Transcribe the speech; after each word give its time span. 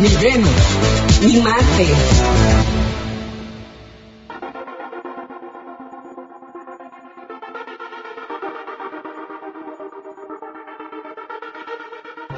ni 0.00 0.08
Venus, 0.16 0.50
ni 1.22 1.40
Marte. 1.40 1.86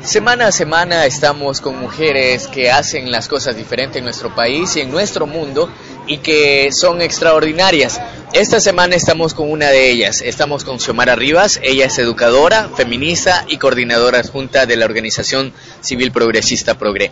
Semana 0.03 0.47
a 0.47 0.53
semana 0.53 1.05
estamos 1.05 1.61
con 1.61 1.79
mujeres 1.79 2.47
que 2.47 2.71
hacen 2.71 3.11
las 3.11 3.27
cosas 3.27 3.57
diferentes 3.57 3.97
en 3.97 4.05
nuestro 4.05 4.35
país 4.35 4.77
y 4.77 4.81
en 4.81 4.91
nuestro 4.91 5.27
mundo 5.27 5.69
y 6.07 6.19
que 6.19 6.71
son 6.71 7.03
extraordinarias. 7.03 8.01
Esta 8.33 8.61
semana 8.61 8.95
estamos 8.95 9.35
con 9.35 9.51
una 9.51 9.71
de 9.71 9.91
ellas, 9.91 10.23
estamos 10.23 10.63
con 10.63 10.79
Xiomara 10.79 11.17
Rivas, 11.17 11.59
ella 11.63 11.87
es 11.87 11.99
educadora, 11.99 12.69
feminista 12.77 13.45
y 13.49 13.57
coordinadora 13.57 14.21
adjunta 14.21 14.67
de 14.67 14.77
la 14.77 14.85
organización 14.85 15.53
civil 15.81 16.13
progresista 16.13 16.79
Progre. 16.79 17.11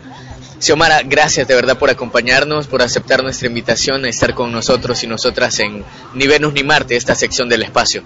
Xiomara, 0.65 1.03
gracias 1.03 1.47
de 1.47 1.55
verdad 1.55 1.77
por 1.77 1.91
acompañarnos, 1.91 2.69
por 2.69 2.81
aceptar 2.81 3.23
nuestra 3.23 3.49
invitación 3.49 4.07
a 4.07 4.09
estar 4.09 4.33
con 4.33 4.51
nosotros 4.51 5.05
y 5.05 5.07
nosotras 5.07 5.61
en 5.61 5.85
Ni 6.15 6.27
Venus 6.27 6.55
ni 6.55 6.65
Marte, 6.65 6.97
esta 6.97 7.15
sección 7.15 7.51
del 7.51 7.65
espacio. 7.65 8.03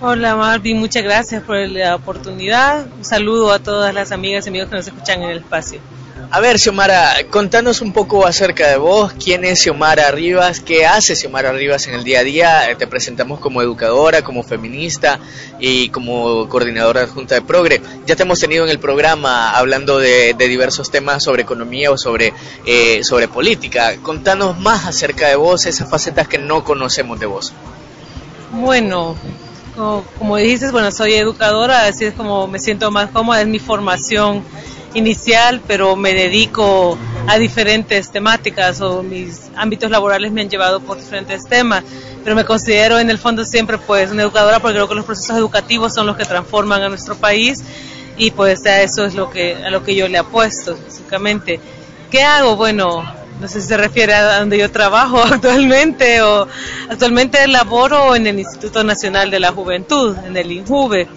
Hola 0.00 0.34
Marvin, 0.34 0.78
muchas 0.78 1.02
gracias 1.02 1.42
por 1.42 1.56
la 1.56 1.94
oportunidad. 1.94 2.86
Un 2.96 3.04
saludo 3.04 3.52
a 3.52 3.58
todas 3.58 3.92
las 3.92 4.12
amigas 4.12 4.46
y 4.46 4.48
amigos 4.48 4.70
que 4.70 4.76
nos 4.76 4.86
escuchan 4.86 5.22
en 5.22 5.28
el 5.28 5.38
espacio. 5.40 5.78
A 6.32 6.38
ver, 6.38 6.60
Xiomara, 6.60 7.16
contanos 7.28 7.80
un 7.80 7.92
poco 7.92 8.24
acerca 8.24 8.68
de 8.68 8.76
vos, 8.76 9.12
quién 9.14 9.44
es 9.44 9.62
Xiomara 9.62 10.12
Rivas, 10.12 10.60
qué 10.60 10.86
hace 10.86 11.16
Xiomara 11.16 11.50
Rivas 11.50 11.88
en 11.88 11.94
el 11.94 12.04
día 12.04 12.20
a 12.20 12.22
día. 12.22 12.76
Te 12.78 12.86
presentamos 12.86 13.40
como 13.40 13.60
educadora, 13.62 14.22
como 14.22 14.44
feminista 14.44 15.18
y 15.58 15.88
como 15.88 16.48
coordinadora 16.48 17.00
adjunta 17.00 17.34
de 17.34 17.42
Progre. 17.42 17.82
Ya 18.06 18.14
te 18.14 18.22
hemos 18.22 18.38
tenido 18.38 18.62
en 18.62 18.70
el 18.70 18.78
programa 18.78 19.50
hablando 19.50 19.98
de, 19.98 20.34
diversos 20.38 20.92
temas 20.92 21.24
sobre 21.24 21.42
economía 21.42 21.90
o 21.90 21.98
sobre, 21.98 22.32
eh, 22.64 23.02
política. 23.34 23.96
Contanos 24.00 24.56
más 24.56 24.86
acerca 24.86 25.26
de 25.26 25.34
vos, 25.34 25.66
esas 25.66 25.90
facetas 25.90 26.28
que 26.28 26.38
no 26.38 26.62
conocemos 26.62 27.18
de 27.18 27.26
vos. 27.26 27.52
Bueno, 28.52 29.16
como, 30.16 30.36
dijiste, 30.36 30.70
bueno, 30.70 30.92
soy 30.92 31.14
educadora, 31.14 31.86
así 31.86 32.04
es 32.04 32.14
como 32.14 32.46
me 32.46 32.60
siento 32.60 32.92
más 32.92 33.10
cómoda, 33.10 33.40
es 33.40 33.48
mi 33.48 33.58
formación 33.58 34.44
inicial, 34.94 35.60
pero 35.66 35.96
me 35.96 36.14
dedico 36.14 36.98
a 37.26 37.38
diferentes 37.38 38.10
temáticas 38.10 38.80
o 38.80 39.02
mis 39.02 39.50
ámbitos 39.56 39.90
laborales 39.90 40.32
me 40.32 40.42
han 40.42 40.50
llevado 40.50 40.80
por 40.80 40.98
diferentes 40.98 41.44
temas, 41.46 41.84
pero 42.24 42.34
me 42.34 42.44
considero 42.44 42.98
en 42.98 43.10
el 43.10 43.18
fondo 43.18 43.44
siempre 43.44 43.78
pues 43.78 44.10
una 44.10 44.22
educadora 44.22 44.58
porque 44.60 44.74
creo 44.74 44.88
que 44.88 44.94
los 44.94 45.04
procesos 45.04 45.36
educativos 45.36 45.94
son 45.94 46.06
los 46.06 46.16
que 46.16 46.24
transforman 46.24 46.82
a 46.82 46.88
nuestro 46.88 47.16
país 47.16 47.62
y 48.16 48.30
pues 48.32 48.66
a 48.66 48.82
eso 48.82 49.04
es 49.04 49.14
lo 49.14 49.30
que 49.30 49.54
a 49.54 49.70
lo 49.70 49.82
que 49.82 49.94
yo 49.94 50.08
le 50.08 50.18
apuesto 50.18 50.76
básicamente. 50.86 51.60
¿Qué 52.10 52.22
hago? 52.22 52.56
Bueno, 52.56 53.04
no 53.40 53.48
sé 53.48 53.62
si 53.62 53.68
se 53.68 53.76
refiere 53.76 54.12
a 54.12 54.40
donde 54.40 54.58
yo 54.58 54.70
trabajo 54.70 55.18
actualmente 55.22 56.20
o 56.20 56.46
actualmente 56.88 57.46
laboro 57.48 58.14
en 58.14 58.26
el 58.26 58.38
Instituto 58.38 58.84
Nacional 58.84 59.30
de 59.30 59.40
la 59.40 59.52
Juventud, 59.52 60.16
en 60.26 60.36
el 60.36 60.52
INJUVE, 60.52 61.08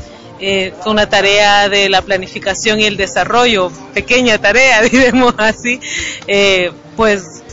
eh, 0.45 0.73
la 0.85 1.09
tarea 1.09 1.69
de 1.69 1.87
la 1.87 2.01
planificación 2.01 2.79
y 2.81 2.83
el 2.83 2.97
desarrollo, 2.97 3.71
pequeña 3.93 4.37
tarea, 4.37 4.81
diremos 4.91 5.33
así, 5.37 5.79
eh, 6.27 6.71
pues 6.97 7.43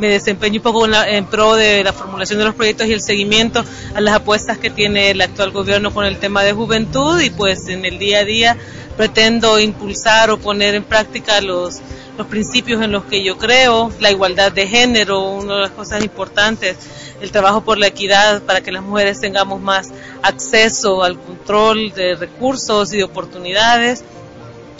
me 0.00 0.08
desempeño 0.08 0.56
un 0.56 0.62
poco 0.62 0.86
en, 0.86 1.26
pro 1.26 1.54
de 1.54 1.84
la 1.84 1.92
formulación 1.92 2.40
de 2.40 2.44
los 2.46 2.56
proyectos 2.56 2.88
y 2.88 2.92
el 2.92 3.00
seguimiento 3.00 3.64
a 3.94 4.00
las 4.00 4.16
apuestas 4.16 4.58
que 4.58 4.68
tiene 4.68 5.12
el 5.12 5.20
actual 5.20 5.52
gobierno 5.52 5.94
con 5.94 6.04
el 6.04 6.18
tema 6.18 6.42
de 6.42 6.52
juventud 6.52 7.20
y 7.20 7.30
pues 7.30 7.68
en 7.68 7.84
el 7.84 8.00
día 8.00 8.18
a 8.18 8.24
día 8.24 8.56
pretendo 8.96 9.60
impulsar 9.60 10.30
o 10.30 10.38
poner 10.38 10.74
en 10.74 10.82
práctica 10.82 11.40
los 11.40 11.80
los 12.16 12.26
principios 12.26 12.82
en 12.82 12.92
los 12.92 13.04
que 13.04 13.22
yo 13.22 13.38
creo, 13.38 13.90
la 14.00 14.10
igualdad 14.10 14.52
de 14.52 14.66
género, 14.66 15.30
una 15.30 15.56
de 15.56 15.60
las 15.62 15.70
cosas 15.70 16.02
importantes, 16.02 16.76
el 17.20 17.30
trabajo 17.30 17.62
por 17.62 17.78
la 17.78 17.88
equidad 17.88 18.42
para 18.42 18.60
que 18.60 18.72
las 18.72 18.82
mujeres 18.82 19.20
tengamos 19.20 19.60
más 19.60 19.90
acceso 20.22 21.02
al 21.02 21.18
control 21.18 21.92
de 21.92 22.14
recursos 22.14 22.92
y 22.92 22.98
de 22.98 23.04
oportunidades 23.04 24.04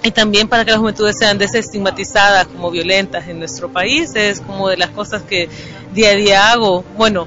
y 0.04 0.10
también 0.10 0.48
para 0.48 0.64
que 0.64 0.70
las 0.70 0.80
juventudes 0.80 1.16
sean 1.18 1.38
desestigmatizadas 1.38 2.46
como 2.46 2.70
violentas 2.70 3.26
en 3.26 3.38
nuestro 3.38 3.72
país. 3.72 4.14
Es 4.14 4.40
como 4.40 4.68
de 4.68 4.76
las 4.76 4.90
cosas 4.90 5.22
que 5.22 5.48
día 5.94 6.10
a 6.10 6.14
día 6.14 6.52
hago. 6.52 6.84
Bueno, 6.98 7.26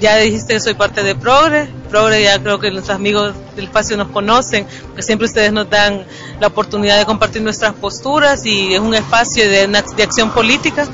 ya 0.00 0.16
dijiste 0.16 0.60
soy 0.60 0.74
parte 0.74 1.02
de 1.02 1.14
Progre. 1.14 1.68
Progre 1.88 2.22
ya 2.22 2.38
creo 2.42 2.58
que 2.58 2.70
los 2.70 2.90
amigos 2.90 3.34
del 3.56 3.66
espacio 3.66 3.96
nos 3.96 4.08
conocen, 4.08 4.66
porque 4.86 5.02
siempre 5.02 5.26
ustedes 5.26 5.52
nos 5.52 5.68
dan 5.70 6.04
la 6.40 6.48
oportunidad 6.48 6.98
de 6.98 7.06
compartir 7.06 7.42
nuestras 7.42 7.74
posturas 7.74 8.44
y 8.44 8.74
es 8.74 8.80
un 8.80 8.94
espacio 8.94 9.48
de, 9.48 9.64
acción 10.02 10.30
política. 10.30 10.86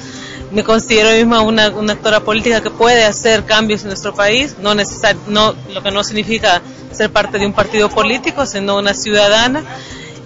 Me 0.53 0.63
considero 0.63 1.11
misma 1.11 1.41
una, 1.41 1.71
una, 1.71 1.95
actora 1.95 2.21
política 2.21 2.63
que 2.63 2.71
puede 2.71 3.05
hacer 3.05 3.45
cambios 3.45 3.83
en 3.83 3.89
nuestro 3.89 4.15
país, 4.15 4.55
no, 4.61 4.75
necesar, 4.75 5.17
no 5.27 5.55
lo 5.73 5.83
que 5.83 5.91
no 5.91 6.05
significa 6.05 6.63
ser 6.93 7.11
parte 7.11 7.39
de 7.39 7.47
un 7.47 7.53
partido 7.53 7.89
político, 7.89 8.47
sino 8.47 8.79
una 8.79 8.95
ciudadana 8.95 9.65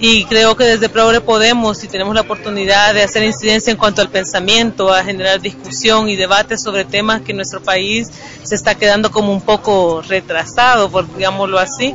y 0.01 0.25
creo 0.27 0.57
que 0.57 0.65
desde 0.65 0.89
Progre 0.89 1.21
podemos, 1.21 1.79
si 1.79 1.89
tenemos 1.89 2.15
la 2.15 2.21
oportunidad 2.21 2.95
de 2.95 3.03
hacer 3.03 3.25
incidencia 3.25 3.71
en 3.73 3.77
cuanto 3.77 4.01
al 4.01 4.09
pensamiento, 4.09 4.93
a 4.93 5.03
generar 5.03 5.41
discusión 5.41 6.09
y 6.09 6.15
debate 6.15 6.57
sobre 6.57 6.85
temas 6.85 7.23
que 7.23 7.33
en 7.33 7.39
nuestro 7.39 7.61
país 7.61 8.09
se 8.43 8.55
está 8.55 8.77
quedando 8.77 9.11
como 9.11 9.33
un 9.33 9.41
poco 9.41 10.01
retrasado, 10.03 10.89
por 10.89 11.13
digámoslo 11.17 11.59
así, 11.59 11.95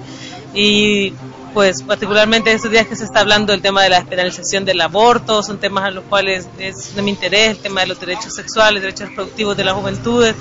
y 0.54 1.14
pues 1.54 1.84
particularmente 1.84 2.52
estos 2.52 2.72
días 2.72 2.88
que 2.88 2.96
se 2.96 3.06
está 3.06 3.20
hablando 3.22 3.54
del 3.54 3.62
tema 3.62 3.84
de 3.84 3.90
la 3.90 4.00
despenalización 4.00 4.66
del 4.66 4.82
aborto, 4.82 5.42
son 5.44 5.60
temas 5.60 5.86
a 5.86 5.92
los 5.92 6.04
cuales 6.04 6.48
es 6.58 6.96
de 6.96 7.02
mi 7.02 7.12
interés, 7.12 7.52
el 7.52 7.58
tema 7.60 7.82
de 7.82 7.88
los 7.88 8.00
derechos 8.00 8.34
sexuales, 8.34 8.82
derechos 8.82 9.10
reproductivos 9.10 9.56
de 9.56 9.64
las 9.64 9.76
juventudes, 9.76 10.36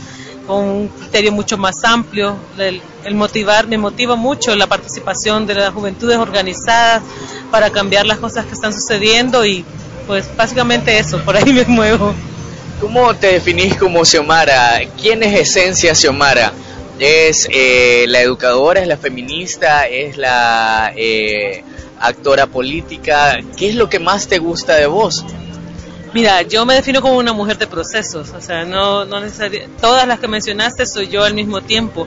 con 0.47 0.65
un 0.65 0.89
criterio 0.89 1.33
mucho 1.33 1.57
más 1.57 1.85
amplio. 1.85 2.37
El, 2.59 3.15
motivar, 3.15 3.67
me 3.67 3.79
motiva 3.79 4.17
mucho 4.17 4.55
la 4.55 4.67
participación 4.67 5.47
de 5.47 5.55
las 5.55 5.73
juventudes 5.73 6.19
organizadas 6.19 7.03
para 7.51 7.71
cambiar 7.71 8.07
las 8.07 8.19
cosas 8.19 8.47
que 8.47 8.53
están 8.53 8.73
sucediendo 8.73 9.45
y 9.45 9.65
pues 10.07 10.29
básicamente 10.37 10.99
eso, 10.99 11.19
por 11.25 11.37
ahí 11.37 11.53
me 11.53 11.65
muevo. 11.65 12.15
¿Cómo 12.81 13.15
te 13.15 13.35
definís 13.35 13.77
como 13.77 14.05
Xiomara? 14.05 14.81
¿Quién 15.01 15.23
es 15.23 15.39
esencia 15.39 15.95
Xiomara? 15.95 16.53
¿Es 16.99 17.49
eh, 17.51 18.07
la 18.09 18.21
educadora, 18.21 18.81
es 18.81 18.89
la 18.89 18.97
feminista, 18.97 19.87
es 19.87 20.17
la 20.17 20.93
eh, 20.97 21.65
actora 22.01 22.47
política? 22.47 23.39
¿Qué 23.57 23.69
es 23.69 23.75
lo 23.75 23.89
que 23.89 23.99
más 23.99 24.29
te 24.29 24.39
gusta 24.39 24.75
de 24.77 24.87
vos? 24.87 25.25
Mira, 26.15 26.43
yo 26.43 26.67
me 26.67 26.75
defino 26.75 27.01
como 27.01 27.17
una 27.17 27.33
mujer 27.33 27.57
de 27.57 27.67
procesos, 27.67 28.31
o 28.31 28.41
sea, 28.41 28.65
no, 28.65 29.07
no 29.07 29.21
necesariamente, 29.21 29.75
todas 29.81 30.07
las 30.07 30.21
que 30.21 30.29
mencionaste 30.29 30.85
soy 30.85 31.09
yo 31.09 31.25
al 31.25 31.35
mismo 31.35 31.63
tiempo. 31.63 32.07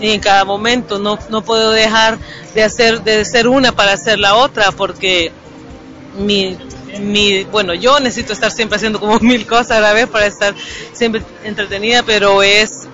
Y 0.00 0.10
en 0.10 0.20
cada 0.20 0.44
momento, 0.44 0.98
no, 0.98 1.18
no 1.28 1.42
puedo 1.42 1.70
dejar 1.70 2.18
de 2.54 2.64
hacer, 2.64 3.02
de 3.04 3.24
ser 3.24 3.46
una 3.46 3.70
para 3.70 3.92
hacer 3.92 4.18
la 4.18 4.34
otra, 4.34 4.72
porque 4.72 5.30
mi, 6.18 6.56
mi, 7.00 7.44
bueno, 7.44 7.74
yo 7.74 8.00
necesito 8.00 8.32
estar 8.32 8.50
siempre 8.50 8.76
haciendo 8.76 8.98
como 8.98 9.18
mil 9.20 9.46
cosas 9.46 9.72
a 9.72 9.80
la 9.80 9.92
vez 9.92 10.08
para 10.08 10.26
estar 10.26 10.54
siempre 10.92 11.22
entretenida, 11.44 12.02
pero 12.02 12.42
es 12.42 12.88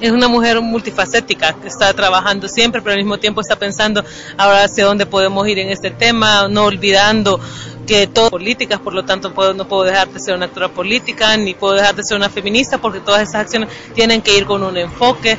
es 0.00 0.10
una 0.10 0.28
mujer 0.28 0.60
multifacética 0.60 1.54
que 1.54 1.68
está 1.68 1.92
trabajando 1.94 2.48
siempre, 2.48 2.82
pero 2.82 2.92
al 2.92 2.98
mismo 2.98 3.18
tiempo 3.18 3.40
está 3.40 3.56
pensando 3.56 4.04
ahora 4.36 4.64
hacia 4.64 4.84
dónde 4.84 5.06
podemos 5.06 5.46
ir 5.48 5.58
en 5.58 5.70
este 5.70 5.90
tema, 5.90 6.48
no 6.48 6.64
olvidando 6.64 7.40
que 7.86 8.06
todo 8.06 8.30
políticas, 8.30 8.80
por 8.80 8.94
lo 8.94 9.04
tanto 9.04 9.32
puedo, 9.32 9.54
no 9.54 9.66
puedo 9.66 9.84
dejar 9.84 10.08
de 10.08 10.20
ser 10.20 10.34
una 10.34 10.46
actora 10.46 10.68
política, 10.68 11.36
ni 11.36 11.54
puedo 11.54 11.74
dejar 11.74 11.94
de 11.94 12.02
ser 12.04 12.16
una 12.16 12.28
feminista, 12.28 12.78
porque 12.78 13.00
todas 13.00 13.22
esas 13.22 13.36
acciones 13.36 13.68
tienen 13.94 14.22
que 14.22 14.36
ir 14.36 14.46
con 14.46 14.62
un 14.62 14.76
enfoque. 14.76 15.38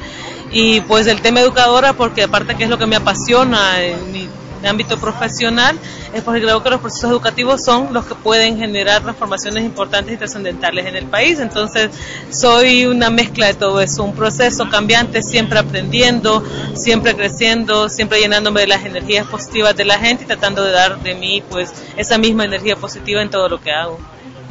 Y 0.52 0.82
pues 0.82 1.08
el 1.08 1.22
tema 1.22 1.42
educadora, 1.42 1.94
porque 1.94 2.24
aparte 2.24 2.56
que 2.56 2.64
es 2.66 2.70
lo 2.70 2.78
que 2.78 2.86
me 2.86 2.96
apasiona 2.96 3.84
en 3.84 4.30
mi 4.66 4.70
ámbito 4.70 4.98
profesional, 4.98 5.78
es 6.12 6.24
porque 6.24 6.42
creo 6.42 6.64
que 6.64 6.72
los 6.72 6.82
procesos 6.82 7.12
educativos 7.12 7.64
son 7.64 7.94
los 7.94 8.04
que 8.06 8.16
pueden 8.16 8.58
generar 8.58 9.04
transformaciones 9.04 9.64
importantes 9.64 10.16
y 10.16 10.18
trascendentales 10.18 10.88
en 10.88 10.96
el 10.96 11.06
país. 11.06 11.40
Entonces, 11.40 11.92
soy 12.32 12.88
una 12.88 13.12
mezcla 13.12 13.46
de 13.46 13.54
todo 13.54 13.80
eso, 13.80 14.04
un 14.04 14.16
proceso 14.16 14.68
cambiante, 14.68 15.22
siempre 15.22 15.60
aprendiendo, 15.60 16.44
siempre 16.74 17.16
creciendo, 17.16 17.90
siempre 17.90 18.20
llenándome 18.20 18.62
de 18.62 18.68
las 18.68 18.84
energías 18.84 19.28
positivas 19.28 19.76
de 19.76 19.86
la 19.86 20.00
gente 20.00 20.24
y 20.24 20.28
tratando 20.28 20.64
de 20.64 20.72
dar 20.72 21.00
de 21.00 21.14
mí 21.14 21.44
pues 21.48 21.72
esa 21.96 22.18
misma 22.18 22.46
energía 22.46 22.76
positiva 22.76 23.22
en 23.22 23.30
todo 23.30 23.48
lo 23.48 23.62
que 23.62 23.72
hago. 23.72 24.00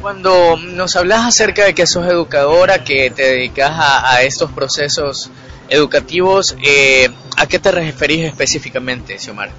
Cuando 0.01 0.55
nos 0.55 0.95
hablas 0.95 1.25
acerca 1.25 1.65
de 1.65 1.73
que 1.73 1.85
sos 1.85 2.07
educadora, 2.07 2.85
que 2.85 3.09
te 3.09 3.23
dedicas 3.23 3.71
a, 3.75 4.21
estos 4.21 4.49
procesos 4.51 5.29
educativos, 5.67 6.55
eh, 6.63 7.09
¿a 7.35 7.47
qué 7.47 7.59
te 7.59 7.71
referís 7.71 8.23
específicamente, 8.23 9.19
Xiomara? 9.19 9.51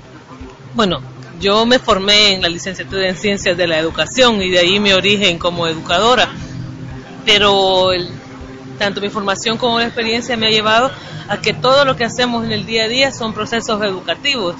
Bueno, 0.76 1.00
yo 1.40 1.64
me 1.64 1.78
formé 1.78 2.34
en 2.34 2.42
la 2.42 2.50
licenciatura 2.50 3.08
en 3.08 3.16
Ciencias 3.16 3.56
de 3.56 3.66
la 3.66 3.78
Educación 3.78 4.42
y 4.42 4.50
de 4.50 4.58
ahí 4.58 4.78
mi 4.78 4.92
origen 4.92 5.38
como 5.38 5.66
educadora. 5.66 6.28
Pero 7.24 7.88
tanto 8.78 9.00
mi 9.00 9.08
formación 9.08 9.56
como 9.56 9.78
la 9.78 9.86
experiencia 9.86 10.36
me 10.36 10.48
ha 10.48 10.50
llevado 10.50 10.90
a 11.30 11.40
que 11.40 11.54
todo 11.54 11.86
lo 11.86 11.96
que 11.96 12.04
hacemos 12.04 12.44
en 12.44 12.52
el 12.52 12.66
día 12.66 12.84
a 12.84 12.88
día 12.88 13.10
son 13.10 13.32
procesos 13.32 13.82
educativos. 13.82 14.54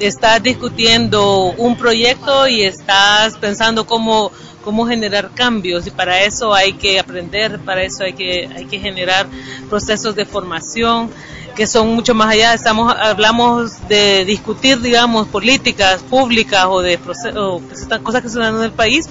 Estás 0.00 0.42
discutiendo 0.42 1.52
un 1.56 1.76
proyecto 1.76 2.46
y 2.46 2.62
estás 2.62 3.36
pensando 3.36 3.84
cómo, 3.84 4.30
cómo 4.62 4.86
generar 4.86 5.30
cambios 5.34 5.86
y 5.86 5.90
para 5.90 6.22
eso 6.22 6.54
hay 6.54 6.74
que 6.74 7.00
aprender, 7.00 7.58
para 7.60 7.82
eso 7.82 8.04
hay 8.04 8.12
que, 8.12 8.48
hay 8.54 8.66
que 8.66 8.78
generar 8.78 9.26
procesos 9.68 10.14
de 10.14 10.24
formación 10.24 11.10
que 11.58 11.66
son 11.66 11.88
mucho 11.88 12.14
más 12.14 12.28
allá. 12.28 12.54
Estamos, 12.54 12.94
hablamos 12.96 13.88
de 13.88 14.24
discutir, 14.24 14.80
digamos, 14.80 15.26
políticas 15.26 16.00
públicas 16.04 16.66
o 16.68 16.80
de 16.80 16.98
procesos, 16.98 17.60
cosas 18.04 18.22
que 18.22 18.28
se 18.28 18.38
dan 18.38 18.54
en 18.54 18.62
el 18.62 18.70
país, 18.70 19.08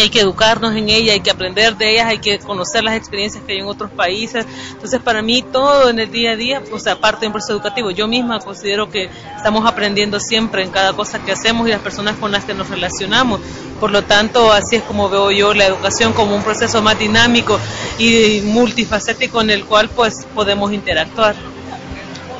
hay 0.00 0.10
que 0.10 0.20
educarnos 0.20 0.74
en 0.74 0.88
ella, 0.88 1.14
hay 1.14 1.20
que 1.20 1.30
aprender 1.30 1.76
de 1.76 1.92
ellas, 1.92 2.06
hay 2.06 2.18
que 2.18 2.38
conocer 2.38 2.84
las 2.84 2.96
experiencias 2.96 3.42
que 3.44 3.52
hay 3.52 3.58
en 3.60 3.66
otros 3.66 3.90
países. 3.90 4.44
Entonces, 4.72 5.00
para 5.00 5.22
mí, 5.22 5.42
todo 5.42 5.88
en 5.88 5.98
el 5.98 6.10
día 6.10 6.32
a 6.32 6.36
día, 6.36 6.62
o 6.70 6.78
sea, 6.78 6.96
parte 6.96 7.20
de 7.20 7.26
un 7.28 7.32
proceso 7.32 7.54
educativo. 7.54 7.90
Yo 7.90 8.06
misma 8.06 8.38
considero 8.40 8.90
que 8.90 9.08
estamos 9.36 9.66
aprendiendo 9.66 10.20
siempre 10.20 10.62
en 10.62 10.70
cada 10.70 10.92
cosa 10.92 11.18
que 11.24 11.32
hacemos 11.32 11.66
y 11.66 11.70
las 11.70 11.80
personas 11.80 12.16
con 12.16 12.30
las 12.30 12.44
que 12.44 12.52
nos 12.52 12.68
relacionamos. 12.68 13.40
Por 13.80 13.90
lo 13.90 14.02
tanto, 14.02 14.52
así 14.52 14.76
es 14.76 14.82
como 14.82 15.08
veo 15.08 15.30
yo 15.30 15.54
la 15.54 15.66
educación 15.66 16.12
como 16.12 16.36
un 16.36 16.42
proceso 16.42 16.82
más 16.82 16.98
dinámico 16.98 17.58
y 17.98 18.40
multifacético 18.44 19.40
en 19.40 19.50
el 19.50 19.64
cual 19.64 19.88
pues 19.88 20.26
podemos 20.34 20.72
interactuar. 20.72 21.34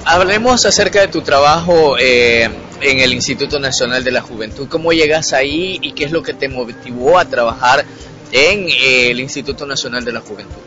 Hablemos 0.05 0.65
acerca 0.65 1.01
de 1.01 1.09
tu 1.09 1.23
trabajo 1.23 1.97
eh, 1.99 2.49
en 2.81 3.01
el 3.01 3.13
Instituto 3.13 3.59
Nacional 3.59 4.05
de 4.05 4.13
la 4.13 4.21
Juventud. 4.21 4.69
¿Cómo 4.69 4.93
llegas 4.93 5.33
ahí 5.33 5.79
y 5.83 5.93
qué 5.93 6.05
es 6.05 6.13
lo 6.13 6.23
que 6.23 6.35
te 6.35 6.49
motivó 6.49 7.19
a 7.19 7.25
trabajar 7.25 7.85
en 8.33 8.69
eh, 8.69 9.11
el 9.11 9.21
Instituto 9.21 9.67
Nacional 9.67 10.05
de 10.05 10.13
la 10.13 10.21
Juventud? 10.21 10.61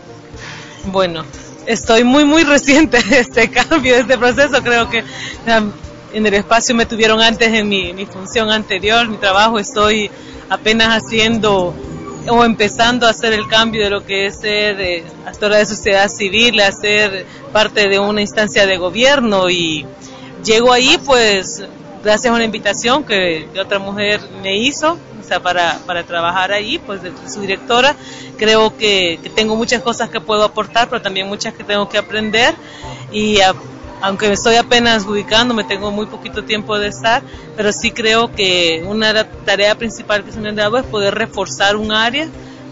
Bueno, 0.85 1.23
estoy 1.65 2.03
muy, 2.03 2.25
muy 2.25 2.43
reciente 2.43 3.01
de 3.03 3.19
este 3.19 3.49
cambio, 3.51 3.95
de 3.95 4.01
este 4.01 4.17
proceso. 4.17 4.61
Creo 4.63 4.89
que 4.89 5.03
en 6.13 6.25
el 6.25 6.33
espacio 6.33 6.75
me 6.75 6.85
tuvieron 6.85 7.21
antes 7.21 7.49
en 7.53 7.67
mi, 7.69 8.05
función 8.05 8.49
anterior, 8.49 9.07
mi 9.07 9.17
trabajo. 9.17 9.59
Estoy 9.59 10.09
apenas 10.49 11.03
haciendo 11.03 11.75
o 12.27 12.43
empezando 12.43 13.07
a 13.07 13.11
hacer 13.11 13.33
el 13.33 13.47
cambio 13.47 13.83
de 13.83 13.89
lo 13.89 14.05
que 14.05 14.27
es 14.27 14.39
ser 14.39 14.79
eh, 14.81 15.03
actora 15.25 15.57
de 15.57 15.65
sociedad 15.65 16.09
civil, 16.09 16.59
a 16.59 16.71
ser 16.71 17.25
parte 17.53 17.87
de 17.87 17.97
una 17.97 18.21
instancia 18.21 18.65
de 18.67 18.77
gobierno 18.77 19.49
y 19.49 19.85
llego 20.43 20.71
ahí 20.71 20.99
pues 21.05 21.63
gracias 22.03 22.31
a 22.31 22.35
una 22.35 22.45
invitación 22.45 23.03
que, 23.03 23.47
otra 23.59 23.79
mujer 23.79 24.21
me 24.41 24.57
hizo, 24.57 24.93
o 24.93 25.23
sea, 25.27 25.39
para, 25.41 25.79
para 25.85 26.03
trabajar 26.03 26.51
ahí, 26.51 26.79
pues 26.79 27.01
su 27.31 27.41
directora. 27.41 27.95
Creo 28.37 28.75
que, 28.77 29.19
tengo 29.35 29.55
muchas 29.55 29.81
cosas 29.81 30.09
que 30.09 30.21
puedo 30.21 30.43
aportar, 30.43 30.89
pero 30.89 31.01
también 31.01 31.27
muchas 31.27 31.53
que 31.53 31.63
tengo 31.63 31.87
que 31.89 31.97
aprender. 31.97 32.55
Y 33.11 33.39
aunque 34.01 34.31
estoy 34.31 34.55
apenas 34.55 35.05
ubicándome, 35.05 35.63
tengo 35.63 35.91
muy 35.91 36.05
poquito 36.05 36.43
tiempo 36.43 36.77
de 36.79 36.87
estar, 36.87 37.21
pero 37.55 37.71
sí 37.71 37.91
creo 37.91 38.31
que 38.33 38.83
una 38.87 39.23
tarea 39.45 39.75
principal 39.75 40.23
que 40.23 40.31
se 40.31 40.39
me 40.39 40.49
ha 40.49 40.53
dado 40.53 40.77
es 40.77 40.85
poder 40.85 41.15
reforzar 41.15 41.75
un 41.75 41.91
área 41.91 42.27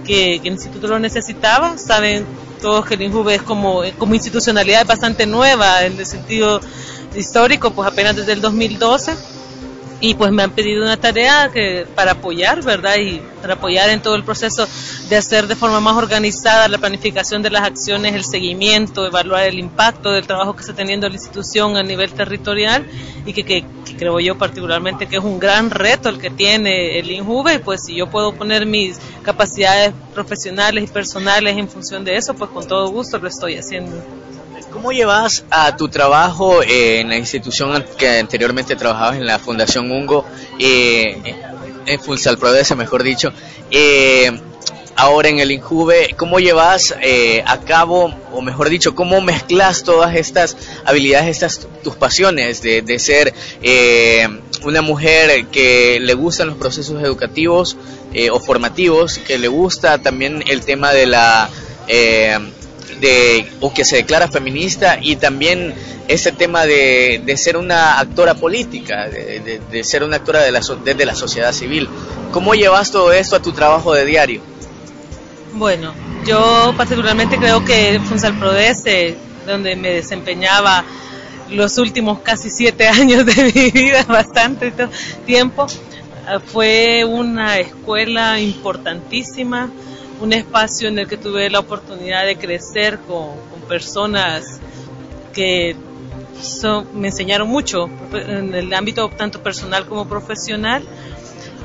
que, 0.06 0.39
que 0.41 0.47
el 0.47 0.53
instituto 0.53 0.88
lo 0.88 1.00
necesitaba. 1.00 1.77
Saben 1.77 2.25
todos 2.62 2.85
que 2.85 2.95
el 2.95 3.01
INJUVE 3.03 3.35
es 3.35 3.41
como, 3.41 3.81
como 3.97 4.13
institucionalidad 4.15 4.85
bastante 4.85 5.25
nueva 5.25 5.83
en 5.83 5.97
el 6.00 6.06
sentido 6.06 6.59
histórico, 7.17 7.71
pues 7.71 7.87
apenas 7.87 8.15
desde 8.15 8.33
el 8.33 8.41
2012 8.41 9.15
y 9.99 10.13
pues 10.13 10.31
me 10.31 10.43
han 10.43 10.51
pedido 10.51 10.83
una 10.83 10.97
tarea 10.97 11.49
que 11.51 11.87
para 11.95 12.11
apoyar, 12.11 12.63
¿verdad? 12.63 12.97
Y 12.97 13.19
para 13.41 13.55
apoyar 13.55 13.89
en 13.89 14.01
todo 14.01 14.15
el 14.15 14.23
proceso 14.23 14.67
de 15.09 15.15
hacer 15.15 15.47
de 15.47 15.55
forma 15.55 15.79
más 15.79 15.95
organizada 15.95 16.67
la 16.67 16.77
planificación 16.77 17.41
de 17.41 17.49
las 17.49 17.63
acciones, 17.63 18.13
el 18.13 18.23
seguimiento, 18.23 19.07
evaluar 19.07 19.43
el 19.43 19.57
impacto 19.57 20.11
del 20.11 20.27
trabajo 20.27 20.55
que 20.55 20.61
está 20.61 20.73
teniendo 20.73 21.07
la 21.09 21.15
institución 21.15 21.77
a 21.77 21.83
nivel 21.83 22.11
territorial 22.11 22.85
y 23.25 23.33
que, 23.33 23.43
que, 23.43 23.65
creo 23.97 24.19
yo 24.19 24.37
particularmente 24.37 25.07
que 25.07 25.17
es 25.17 25.23
un 25.23 25.39
gran 25.39 25.71
reto 25.71 26.09
el 26.09 26.19
que 26.19 26.29
tiene 26.29 26.99
el 26.99 27.09
INJUVE 27.09 27.55
y 27.55 27.59
pues 27.59 27.85
si 27.85 27.95
yo 27.95 28.07
puedo 28.07 28.35
poner 28.35 28.67
mis 28.67 28.99
capacidades 29.23 29.93
profesionales 30.13 30.83
y 30.83 30.87
personales 30.87 31.57
en 31.57 31.67
función 31.67 32.03
de 32.03 32.17
eso, 32.17 32.35
pues 32.35 32.51
con 32.51 32.67
todo 32.67 32.87
gusto 32.89 33.17
lo 33.17 33.27
estoy 33.27 33.55
haciendo. 33.55 33.97
¿Cómo 34.71 34.92
llevas 34.92 35.45
a 35.51 35.75
tu 35.77 35.88
trabajo 35.88 36.63
en 36.63 37.09
la 37.09 37.18
institución 37.18 37.86
que 37.98 38.19
anteriormente 38.19 38.75
trabajabas 38.75 39.18
en 39.18 39.25
la 39.25 39.38
Fundación 39.38 39.92
Ungo, 39.92 40.25
eh, 40.57 41.36
en 41.86 42.00
Funsal 42.00 42.39
mejor 42.75 43.04
dicho, 43.04 43.31
eh, 43.69 44.31
ahora 44.95 45.30
en 45.30 45.39
el 45.39 45.51
Injuve, 45.51 46.15
¿cómo 46.18 46.39
llevas 46.39 46.95
eh, 47.01 47.44
a 47.45 47.59
cabo, 47.59 48.13
o 48.31 48.42
mejor 48.42 48.69
dicho, 48.69 48.95
cómo 48.95 49.21
mezclas 49.21 49.83
todas 49.83 50.15
estas 50.15 50.57
habilidades, 50.86 51.30
estas 51.30 51.68
tus 51.83 51.95
pasiones 51.95 52.62
de, 52.63 52.81
de 52.81 52.98
ser 52.98 53.33
eh, 53.62 54.27
una 54.63 54.81
mujer 54.81 55.48
que 55.48 56.00
le 56.01 56.13
gustan 56.15 56.48
los 56.48 56.57
procesos 56.57 57.01
educativos 57.03 57.77
o 58.31 58.39
formativos, 58.39 59.19
que 59.19 59.38
le 59.38 59.48
gusta 59.48 60.00
también 60.00 60.44
el 60.48 60.65
tema 60.65 60.92
de 60.92 61.06
la 61.06 61.48
o 63.62 63.74
que 63.74 63.86
se 63.86 63.98
declara 63.98 64.28
feminista 64.28 64.98
y 65.01 65.16
también 65.18 65.74
ese 66.07 66.31
tema 66.31 66.66
de, 66.66 67.22
de 67.25 67.38
ser 67.38 67.57
una 67.57 68.00
actora 68.00 68.36
política, 68.36 69.10
de, 69.10 69.62
de, 69.69 69.84
ser 69.84 70.04
una 70.04 70.18
actora 70.18 70.42
de 70.42 70.51
la, 70.51 70.62
desde 70.84 71.06
la 71.06 71.16
sociedad 71.16 71.51
civil. 71.51 71.89
¿Cómo 72.31 72.54
llevas 72.56 72.92
todo 72.92 73.12
esto 73.12 73.36
a 73.36 73.42
tu 73.42 73.51
trabajo 73.51 73.94
de 73.94 74.06
diario? 74.06 74.42
Bueno, 75.54 75.94
yo 76.25 76.74
particularmente 76.78 77.38
creo 77.38 77.66
que 77.66 78.00
Funsal 78.00 78.38
Prodese, 78.38 79.18
donde 79.45 79.75
me 79.75 79.92
desempeñaba 79.92 80.84
los 81.50 81.78
últimos 81.78 82.19
casi 82.19 82.50
siete 82.50 82.88
años 82.88 83.25
de 83.25 83.51
mi 83.54 83.72
vida, 83.72 84.04
bastante 84.04 84.72
tiempo, 85.25 85.68
fue 86.51 87.06
una 87.06 87.57
escuela 87.60 88.39
importantísima 88.39 89.69
un 90.19 90.33
espacio 90.33 90.87
en 90.87 90.99
el 90.99 91.07
que 91.07 91.17
tuve 91.17 91.49
la 91.49 91.59
oportunidad 91.59 92.25
de 92.25 92.37
crecer 92.37 92.99
con, 92.99 93.47
personas 93.67 94.61
que 95.33 95.75
me 96.93 97.09
enseñaron 97.09 97.49
mucho 97.49 97.89
en 98.13 98.55
el 98.55 98.73
ámbito 98.73 99.09
tanto 99.09 99.43
personal 99.43 99.85
como 99.85 100.07
profesional. 100.07 100.83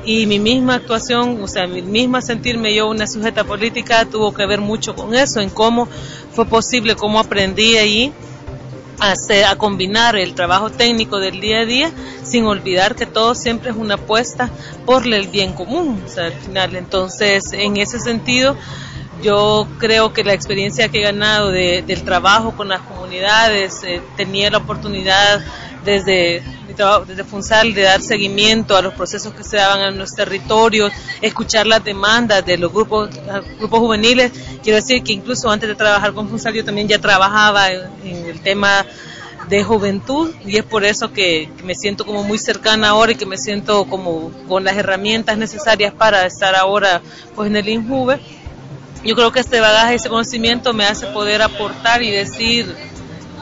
Y 0.05 0.25
mi 0.25 0.37
misma 0.37 0.75
actuación, 0.75 1.41
o 1.41 1.47
sea, 1.47 1.65
mi 1.65 1.81
misma 1.81 2.21
sentirme 2.21 2.75
yo 2.75 2.89
una 2.89 3.07
sujeta 3.07 3.45
política 3.45 4.03
tuvo 4.03 4.33
que 4.33 4.45
ver 4.45 4.59
mucho 4.59 4.95
con 4.95 5.15
eso, 5.15 5.39
en 5.39 5.49
cómo 5.49 5.87
fue 6.33 6.45
posible, 6.45 6.95
cómo 6.95 7.21
aprendí 7.21 7.77
ahí 7.77 8.13
a, 8.99 9.55
combinar 9.55 10.15
el 10.15 10.33
trabajo 10.33 10.69
técnico 10.69 11.19
del 11.19 11.39
día 11.39 11.59
a 11.59 11.65
día 11.65 11.91
sin 12.23 12.45
olvidar 12.45 12.95
que 12.95 13.05
todo 13.05 13.35
siempre 13.35 13.71
es 13.71 13.75
una 13.75 13.95
apuesta 13.95 14.49
por 14.85 15.05
el 15.05 15.27
bien 15.27 15.53
común, 15.53 16.01
o 16.05 16.09
sea, 16.09 16.25
al 16.25 16.33
final. 16.33 16.75
Entonces, 16.75 17.53
en 17.53 17.77
ese 17.77 17.99
sentido, 17.99 18.55
yo 19.21 19.67
creo 19.79 20.13
que 20.13 20.23
la 20.23 20.33
experiencia 20.33 20.89
que 20.89 20.99
he 20.99 21.03
ganado 21.03 21.49
del 21.49 22.03
trabajo 22.03 22.55
con 22.55 22.69
las 22.69 22.81
comunidades, 22.81 23.83
eh, 23.83 24.01
tenía 24.17 24.49
la 24.51 24.57
oportunidad 24.57 25.41
desde 25.85 26.43
desde 27.05 27.23
FUNSAL 27.23 27.73
de 27.73 27.83
dar 27.83 28.01
seguimiento 28.01 28.75
a 28.75 28.81
los 28.81 28.93
procesos 28.93 29.33
que 29.33 29.43
se 29.43 29.57
daban 29.57 29.81
en 29.81 29.97
los 29.97 30.13
territorios, 30.15 30.91
escuchar 31.21 31.67
las 31.67 31.83
demandas 31.83 32.45
de 32.45 32.57
los 32.57 32.71
grupos, 32.71 33.09
grupos 33.59 33.79
juveniles. 33.79 34.31
Quiero 34.63 34.77
decir 34.77 35.03
que 35.03 35.13
incluso 35.13 35.49
antes 35.49 35.69
de 35.69 35.75
trabajar 35.75 36.13
con 36.13 36.27
FUNSAL 36.27 36.53
yo 36.53 36.65
también 36.65 36.87
ya 36.87 36.99
trabajaba 36.99 37.71
en, 37.71 37.83
el 38.03 38.41
tema 38.41 38.85
de 39.47 39.63
juventud 39.63 40.33
y 40.45 40.57
es 40.57 40.63
por 40.63 40.83
eso 40.83 41.11
que, 41.11 41.49
me 41.63 41.75
siento 41.75 42.05
como 42.05 42.23
muy 42.23 42.39
cercana 42.39 42.89
ahora 42.89 43.11
y 43.11 43.15
que 43.15 43.25
me 43.25 43.37
siento 43.37 43.85
como 43.85 44.31
con 44.47 44.63
las 44.63 44.75
herramientas 44.77 45.37
necesarias 45.37 45.93
para 45.93 46.25
estar 46.25 46.55
ahora 46.55 47.01
pues 47.35 47.49
en 47.49 47.55
el 47.55 47.67
INJUVE. 47.67 48.19
Yo 49.03 49.15
creo 49.15 49.31
que 49.31 49.41
este 49.41 49.59
bagaje, 49.59 49.95
ese 49.95 50.07
conocimiento 50.07 50.73
me 50.73 50.85
hace 50.85 51.07
poder 51.07 51.41
aportar 51.41 52.01
y 52.01 52.09
decir, 52.09 52.73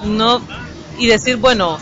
no, 0.03 0.41
y 0.97 1.05
decir, 1.05 1.37
bueno, 1.37 1.77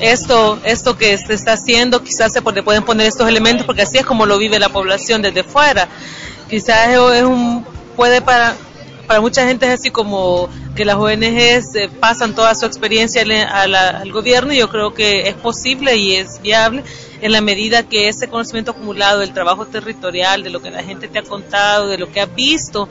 esto, 0.00 0.58
esto 0.64 0.96
que 0.96 1.16
se 1.18 1.34
está 1.34 1.52
haciendo, 1.52 2.02
quizás 2.02 2.32
se 2.32 2.42
pueden 2.42 2.84
poner 2.84 3.06
estos 3.06 3.28
elementos 3.28 3.66
porque 3.66 3.82
así 3.82 3.98
es 3.98 4.06
como 4.06 4.26
lo 4.26 4.38
vive 4.38 4.58
la 4.58 4.68
población 4.68 5.22
desde 5.22 5.44
fuera. 5.44 5.88
Quizás 6.48 6.88
es 6.90 7.22
un, 7.22 7.64
puede 7.96 8.20
para, 8.20 8.54
para 9.06 9.20
mucha 9.20 9.46
gente 9.46 9.66
es 9.66 9.80
así 9.80 9.90
como 9.90 10.48
que 10.74 10.84
las 10.84 10.96
ONGs 10.96 11.74
eh, 11.74 11.90
pasan 12.00 12.34
toda 12.34 12.54
su 12.54 12.66
experiencia 12.66 13.22
al 13.22 14.12
gobierno 14.12 14.52
y 14.52 14.58
yo 14.58 14.68
creo 14.68 14.94
que 14.94 15.28
es 15.28 15.34
posible 15.34 15.96
y 15.96 16.16
es 16.16 16.40
viable 16.40 16.82
en 17.20 17.32
la 17.32 17.40
medida 17.40 17.84
que 17.84 18.08
ese 18.08 18.28
conocimiento 18.28 18.72
acumulado 18.72 19.20
del 19.20 19.32
trabajo 19.32 19.66
territorial, 19.66 20.42
de 20.42 20.50
lo 20.50 20.60
que 20.60 20.70
la 20.70 20.82
gente 20.82 21.08
te 21.08 21.20
ha 21.20 21.22
contado, 21.22 21.88
de 21.88 21.98
lo 21.98 22.10
que 22.10 22.20
ha 22.20 22.26
visto, 22.26 22.88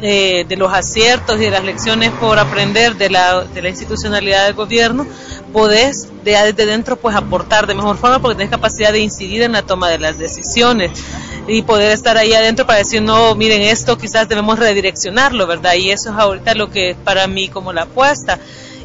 eh, 0.00 0.44
de 0.48 0.56
los 0.56 0.72
aciertos 0.72 1.36
y 1.36 1.40
de 1.40 1.50
las 1.50 1.64
lecciones 1.64 2.10
por 2.12 2.38
aprender 2.38 2.96
de 2.96 3.10
la, 3.10 3.42
de 3.42 3.62
la 3.62 3.68
institucionalidad 3.68 4.46
del 4.46 4.54
gobierno, 4.54 5.06
podés 5.52 6.08
de, 6.24 6.32
desde 6.32 6.66
dentro 6.66 6.96
pues 6.96 7.16
aportar 7.16 7.66
de 7.66 7.74
mejor 7.74 7.96
forma 7.96 8.20
porque 8.20 8.36
tenés 8.36 8.50
capacidad 8.50 8.92
de 8.92 9.00
incidir 9.00 9.42
en 9.42 9.52
la 9.52 9.62
toma 9.62 9.88
de 9.88 9.98
las 9.98 10.18
decisiones 10.18 10.92
y 11.48 11.62
poder 11.62 11.90
estar 11.90 12.16
ahí 12.16 12.32
adentro 12.32 12.66
para 12.66 12.78
decir, 12.78 13.02
no, 13.02 13.34
miren, 13.34 13.62
esto 13.62 13.98
quizás 13.98 14.28
debemos 14.28 14.58
redireccionarlo, 14.58 15.46
¿verdad? 15.46 15.74
Y 15.74 15.90
eso 15.90 16.10
es 16.10 16.16
ahorita 16.16 16.54
lo 16.54 16.70
que 16.70 16.90
es 16.90 16.96
para 16.96 17.26
mí 17.26 17.48
como 17.48 17.72
la 17.72 17.82
apuesta. 17.82 18.38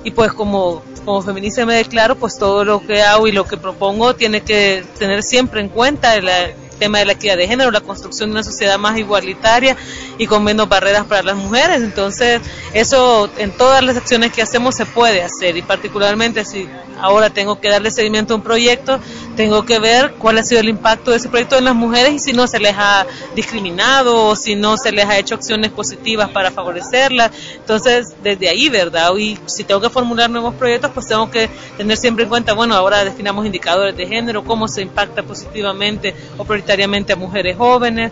Y 0.05 0.11
pues 0.11 0.33
como, 0.33 0.81
como 1.05 1.21
feminista 1.21 1.65
me 1.65 1.75
declaro, 1.75 2.15
pues 2.15 2.37
todo 2.37 2.65
lo 2.65 2.85
que 2.85 3.01
hago 3.01 3.27
y 3.27 3.31
lo 3.31 3.45
que 3.45 3.57
propongo 3.57 4.15
tiene 4.15 4.41
que 4.41 4.83
tener 4.97 5.23
siempre 5.23 5.61
en 5.61 5.69
cuenta 5.69 6.19
la, 6.21 6.49
tema 6.83 6.99
de 6.99 7.05
la 7.05 7.13
equidad 7.13 7.37
de 7.37 7.47
género, 7.47 7.71
la 7.71 7.79
construcción 7.79 8.29
de 8.29 8.33
una 8.33 8.43
sociedad 8.43 8.77
más 8.77 8.97
igualitaria 8.97 9.77
y 10.17 10.27
con 10.27 10.43
menos 10.43 10.67
barreras 10.67 11.05
para 11.05 11.23
las 11.23 11.37
mujeres. 11.37 11.81
Entonces, 11.81 12.41
eso 12.73 13.29
en 13.37 13.51
todas 13.51 13.81
las 13.81 13.95
acciones 13.95 14.33
que 14.33 14.41
hacemos 14.41 14.75
se 14.75 14.85
puede 14.85 15.23
hacer 15.23 15.55
y 15.55 15.61
particularmente 15.61 16.43
si 16.43 16.67
ahora 16.99 17.29
tengo 17.29 17.61
que 17.61 17.69
darle 17.69 17.89
seguimiento 17.89 18.33
a 18.33 18.37
un 18.37 18.43
proyecto, 18.43 18.99
tengo 19.37 19.65
que 19.65 19.79
ver 19.79 20.15
cuál 20.19 20.37
ha 20.39 20.43
sido 20.43 20.59
el 20.59 20.67
impacto 20.67 21.11
de 21.11 21.17
ese 21.17 21.29
proyecto 21.29 21.57
en 21.57 21.63
las 21.63 21.75
mujeres 21.75 22.13
y 22.13 22.19
si 22.19 22.33
no 22.33 22.47
se 22.47 22.59
les 22.59 22.75
ha 22.77 23.05
discriminado 23.33 24.25
o 24.25 24.35
si 24.35 24.55
no 24.55 24.75
se 24.75 24.91
les 24.91 25.05
ha 25.05 25.17
hecho 25.17 25.35
acciones 25.35 25.71
positivas 25.71 26.29
para 26.31 26.51
favorecerlas. 26.51 27.31
Entonces, 27.55 28.13
desde 28.21 28.49
ahí, 28.49 28.67
¿verdad? 28.67 29.15
Y 29.17 29.39
si 29.45 29.63
tengo 29.63 29.79
que 29.79 29.89
formular 29.89 30.29
nuevos 30.29 30.53
proyectos, 30.55 30.91
pues 30.93 31.07
tengo 31.07 31.31
que 31.31 31.49
tener 31.77 31.95
siempre 31.95 32.23
en 32.23 32.29
cuenta, 32.29 32.53
bueno, 32.53 32.75
ahora 32.75 33.05
definamos 33.05 33.45
indicadores 33.45 33.95
de 33.95 34.05
género, 34.05 34.43
cómo 34.43 34.67
se 34.67 34.81
impacta 34.81 35.23
positivamente 35.23 36.13
o 36.37 36.43
prioritariamente 36.43 36.72
a 36.73 37.15
mujeres 37.15 37.57
jóvenes. 37.57 38.11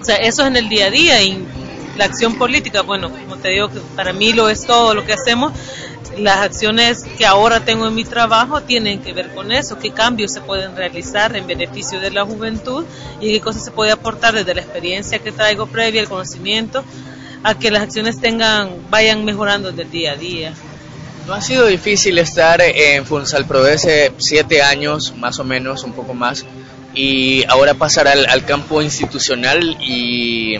O 0.00 0.04
sea, 0.04 0.16
eso 0.16 0.42
es 0.42 0.48
en 0.48 0.56
el 0.56 0.68
día 0.68 0.86
a 0.86 0.90
día 0.90 1.22
y 1.22 1.46
la 1.96 2.06
acción 2.06 2.36
política, 2.36 2.82
bueno, 2.82 3.10
como 3.10 3.36
te 3.36 3.50
digo, 3.50 3.68
para 3.94 4.12
mí 4.12 4.32
lo 4.32 4.48
es 4.48 4.66
todo 4.66 4.94
lo 4.94 5.04
que 5.04 5.12
hacemos, 5.12 5.52
las 6.18 6.38
acciones 6.38 7.04
que 7.16 7.26
ahora 7.26 7.64
tengo 7.64 7.86
en 7.86 7.94
mi 7.94 8.04
trabajo 8.04 8.62
tienen 8.62 9.00
que 9.00 9.12
ver 9.12 9.32
con 9.34 9.52
eso, 9.52 9.78
qué 9.78 9.90
cambios 9.90 10.32
se 10.32 10.40
pueden 10.40 10.76
realizar 10.76 11.36
en 11.36 11.46
beneficio 11.46 12.00
de 12.00 12.10
la 12.10 12.24
juventud 12.24 12.84
y 13.20 13.32
qué 13.32 13.40
cosas 13.40 13.64
se 13.64 13.70
puede 13.70 13.92
aportar 13.92 14.34
desde 14.34 14.54
la 14.54 14.62
experiencia 14.62 15.18
que 15.18 15.32
traigo 15.32 15.66
previa, 15.66 16.00
el 16.00 16.08
conocimiento, 16.08 16.84
a 17.42 17.54
que 17.58 17.70
las 17.70 17.82
acciones 17.82 18.20
tengan, 18.20 18.70
vayan 18.90 19.24
mejorando 19.24 19.70
desde 19.70 19.82
el 19.82 19.90
día 19.90 20.12
a 20.12 20.16
día. 20.16 20.52
¿No 21.26 21.34
ha 21.34 21.40
sido 21.40 21.66
difícil 21.66 22.18
estar 22.18 22.60
en 22.60 23.06
Funsal 23.06 23.46
Pro 23.46 23.64
hace 23.64 24.12
siete 24.18 24.60
años, 24.60 25.14
más 25.16 25.38
o 25.38 25.44
menos, 25.44 25.84
un 25.84 25.92
poco 25.92 26.14
más, 26.14 26.44
y 26.94 27.44
ahora 27.48 27.74
pasar 27.74 28.08
al, 28.08 28.26
al 28.26 28.44
campo 28.44 28.82
institucional 28.82 29.76
y 29.80 30.58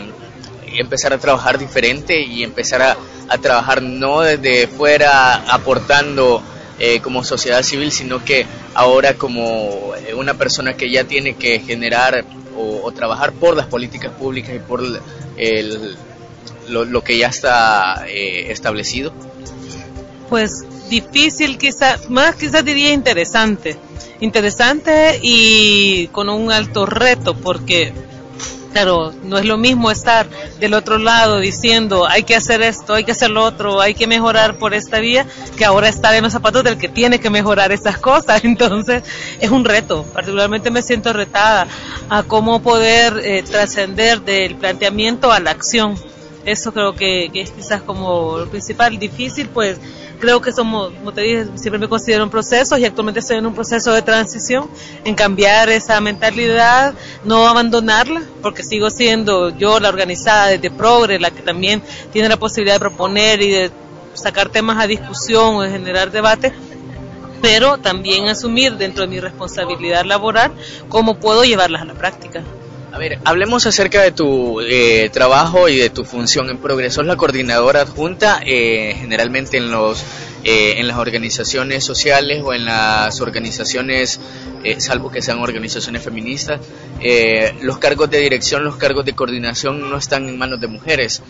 empezar 0.77 1.13
a 1.13 1.17
trabajar 1.17 1.57
diferente 1.57 2.21
y 2.21 2.43
empezar 2.43 2.81
a, 2.81 2.97
trabajar 3.41 3.81
no 3.81 4.21
desde 4.21 4.67
fuera 4.67 5.33
aportando 5.51 6.43
eh, 6.77 6.99
como 6.99 7.23
sociedad 7.23 7.63
civil, 7.63 7.91
sino 7.91 8.23
que 8.23 8.45
ahora 8.75 9.15
como 9.15 9.93
eh, 9.95 10.13
una 10.13 10.35
persona 10.35 10.73
que 10.73 10.91
ya 10.91 11.05
tiene 11.05 11.35
que 11.35 11.59
generar 11.59 12.25
o, 12.55 12.81
o 12.83 12.91
trabajar 12.91 13.31
por 13.33 13.55
las 13.55 13.65
políticas 13.65 14.11
públicas 14.11 14.55
y 14.55 14.59
por 14.59 14.83
el, 15.37 15.97
lo, 16.67 16.85
lo, 16.85 17.03
que 17.03 17.17
ya 17.17 17.27
está 17.27 18.05
eh, 18.07 18.51
establecido? 18.51 19.13
Pues 20.29 20.51
difícil, 20.89 21.57
quizás, 21.57 22.09
más 22.09 22.35
quizás 22.35 22.63
diría 22.63 22.91
interesante. 22.91 23.77
Interesante 24.19 25.19
y 25.21 26.07
con 26.07 26.29
un 26.29 26.51
alto 26.51 26.85
reto, 26.85 27.35
porque 27.35 27.93
Claro, 28.73 29.13
no 29.23 29.37
es 29.37 29.45
lo 29.45 29.55
mismo 29.55 29.91
estar 29.91 30.27
del 30.59 30.73
otro 30.73 30.97
lado 30.97 31.39
diciendo 31.39 32.07
hay 32.07 32.23
que 32.23 32.35
hacer 32.35 32.63
esto, 32.63 32.95
hay 32.95 33.03
que 33.03 33.11
hacer 33.11 33.29
lo 33.29 33.43
otro, 33.43 33.79
hay 33.79 33.93
que 33.93 34.07
mejorar 34.07 34.57
por 34.57 34.73
esta 34.73 34.99
vía, 34.99 35.27
que 35.55 35.63
ahora 35.63 35.87
estar 35.87 36.15
en 36.15 36.23
los 36.23 36.33
zapatos 36.33 36.63
del 36.63 36.79
que 36.79 36.89
tiene 36.89 37.19
que 37.19 37.29
mejorar 37.29 37.71
esas 37.71 37.99
cosas. 37.99 38.43
Entonces 38.43 39.03
es 39.39 39.51
un 39.51 39.63
reto, 39.63 40.03
particularmente 40.11 40.71
me 40.71 40.81
siento 40.81 41.13
retada 41.13 41.67
a 42.09 42.23
cómo 42.23 42.63
poder 42.63 43.21
eh, 43.23 43.43
trascender 43.43 44.21
del 44.21 44.55
planteamiento 44.55 45.31
a 45.31 45.39
la 45.39 45.51
acción. 45.51 45.95
Eso 46.43 46.73
creo 46.73 46.95
que, 46.95 47.29
que 47.31 47.41
es 47.41 47.51
quizás 47.51 47.83
como 47.83 48.39
lo 48.39 48.49
principal, 48.49 48.97
difícil 48.97 49.49
pues 49.49 49.77
creo 50.19 50.41
que 50.41 50.51
somos, 50.51 50.93
como 50.93 51.11
te 51.11 51.21
dije, 51.21 51.45
siempre 51.55 51.79
me 51.79 51.87
considero 51.87 52.23
un 52.23 52.29
proceso 52.29 52.77
y 52.77 52.85
actualmente 52.85 53.19
estoy 53.19 53.37
en 53.37 53.45
un 53.45 53.53
proceso 53.53 53.91
de 53.91 54.01
transición, 54.01 54.69
en 55.03 55.15
cambiar 55.15 55.69
esa 55.69 55.99
mentalidad, 56.01 56.93
no 57.23 57.47
abandonarla, 57.47 58.23
porque 58.41 58.63
sigo 58.63 58.89
siendo 58.89 59.49
yo 59.57 59.79
la 59.79 59.89
organizada 59.89 60.47
desde 60.47 60.71
Progre, 60.71 61.19
la 61.19 61.31
que 61.31 61.41
también 61.41 61.81
tiene 62.11 62.29
la 62.29 62.37
posibilidad 62.37 62.75
de 62.75 62.79
proponer 62.79 63.41
y 63.41 63.51
de 63.51 63.71
sacar 64.13 64.49
temas 64.49 64.81
a 64.81 64.87
discusión 64.87 65.55
o 65.55 65.61
de 65.61 65.69
generar 65.69 66.11
debate, 66.11 66.53
pero 67.41 67.77
también 67.77 68.27
asumir 68.29 68.77
dentro 68.77 69.01
de 69.01 69.09
mi 69.09 69.19
responsabilidad 69.19 70.05
laboral 70.05 70.53
cómo 70.87 71.19
puedo 71.19 71.43
llevarlas 71.43 71.81
a 71.81 71.85
la 71.85 71.93
práctica. 71.93 72.43
A 72.93 72.99
ver, 72.99 73.17
hablemos 73.25 73.65
acerca 73.65 74.03
de 74.03 74.11
tu 74.11 74.61
eh, 74.61 75.09
trabajo 75.11 75.67
y 75.67 75.77
de 75.77 75.89
tu 75.89 76.05
función 76.05 76.51
en 76.51 76.59
Progreso. 76.59 77.01
Es 77.01 77.07
la 77.07 77.15
coordinadora 77.15 77.81
adjunta 77.81 78.39
eh, 78.45 78.95
generalmente 78.99 79.57
en 79.57 79.71
los 79.71 80.05
eh, 80.45 80.79
en 80.79 80.89
las 80.89 80.97
organizaciones 80.97 81.85
sociales 81.85 82.43
o 82.43 82.53
en 82.53 82.65
las 82.65 83.21
organizaciones, 83.21 84.19
eh, 84.65 84.81
salvo 84.81 85.09
que 85.09 85.21
sean 85.21 85.39
organizaciones 85.39 86.03
feministas, 86.03 86.59
eh, 86.99 87.55
los 87.61 87.77
cargos 87.77 88.09
de 88.09 88.17
dirección, 88.17 88.65
los 88.65 88.75
cargos 88.75 89.05
de 89.05 89.13
coordinación 89.13 89.89
no 89.89 89.95
están 89.95 90.27
en 90.27 90.37
manos 90.37 90.59
de 90.59 90.67
mujeres, 90.67 91.21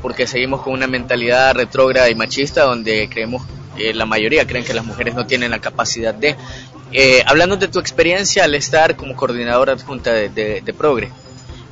porque 0.00 0.26
seguimos 0.26 0.62
con 0.62 0.72
una 0.72 0.86
mentalidad 0.86 1.54
retrógrada 1.54 2.08
y 2.08 2.14
machista 2.14 2.62
donde 2.62 3.10
creemos 3.10 3.42
la 3.94 4.06
mayoría 4.06 4.46
creen 4.46 4.64
que 4.64 4.74
las 4.74 4.84
mujeres 4.84 5.14
no 5.14 5.26
tienen 5.26 5.50
la 5.50 5.60
capacidad 5.60 6.14
de. 6.14 6.36
Eh, 6.92 7.22
hablando 7.26 7.56
de 7.56 7.68
tu 7.68 7.78
experiencia 7.78 8.44
al 8.44 8.54
estar 8.54 8.96
como 8.96 9.14
coordinadora 9.14 9.72
adjunta 9.72 10.12
de, 10.12 10.28
de, 10.30 10.60
de, 10.62 10.74
Progre. 10.74 11.10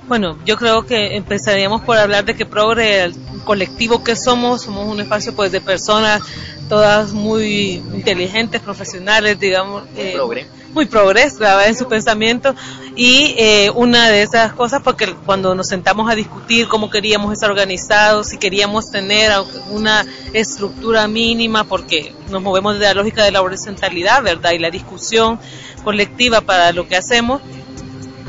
Bueno, 0.09 0.39
yo 0.45 0.57
creo 0.57 0.87
que 0.87 1.17
empezaríamos 1.17 1.83
por 1.83 1.99
hablar 1.99 2.25
de 2.25 2.37
que 2.37 2.47
Progre, 2.47 3.03
el 3.05 3.15
colectivo 3.45 4.05
que 4.05 4.15
somos, 4.15 4.63
somos 4.63 4.87
un 4.87 5.01
espacio 5.01 5.35
pues 5.35 5.51
de 5.51 5.61
personas 5.61 6.23
todas 6.69 7.13
muy 7.13 7.83
inteligentes, 7.95 8.61
profesionales, 8.61 9.39
digamos. 9.39 9.85
Eh, 9.97 10.13
progre. 10.15 10.47
Muy 10.73 10.87
progres, 10.87 11.35
en 11.67 11.77
su 11.77 11.89
pensamiento. 11.89 12.55
Y 12.95 13.35
eh, 13.39 13.71
una 13.75 14.11
de 14.11 14.23
esas 14.23 14.53
cosas, 14.53 14.83
porque 14.83 15.15
cuando 15.25 15.55
nos 15.55 15.69
sentamos 15.69 16.11
a 16.11 16.15
discutir 16.15 16.69
cómo 16.69 16.91
queríamos 16.91 17.33
estar 17.33 17.51
organizados, 17.51 18.29
si 18.29 18.39
queríamos 18.39 18.91
tener 18.91 19.33
una 19.71 20.05
estructura 20.35 21.09
mínima, 21.09 21.65
porque 21.65 22.15
nos 22.31 22.43
movemos 22.43 22.79
de 22.79 22.87
la 22.87 22.95
lógica 22.95 23.25
de 23.25 23.33
la 23.33 23.43
horizontalidad, 23.43 24.23
¿verdad? 24.23 24.53
Y 24.53 24.59
la 24.59 24.71
discusión 24.71 25.39
colectiva 25.83 26.43
para 26.43 26.73
lo 26.73 26.87
que 26.89 26.97
hacemos, 26.97 27.41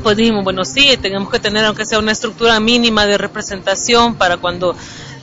pues 0.02 0.16
dijimos, 0.16 0.44
bueno, 0.44 0.64
sí, 0.64 0.96
tenemos 1.00 1.30
que 1.30 1.38
tener 1.38 1.64
aunque 1.64 1.84
sea 1.84 1.98
una 1.98 2.12
estructura 2.12 2.58
mínima 2.60 3.06
de 3.06 3.18
representación 3.18 4.14
para 4.14 4.36
cuando 4.36 4.74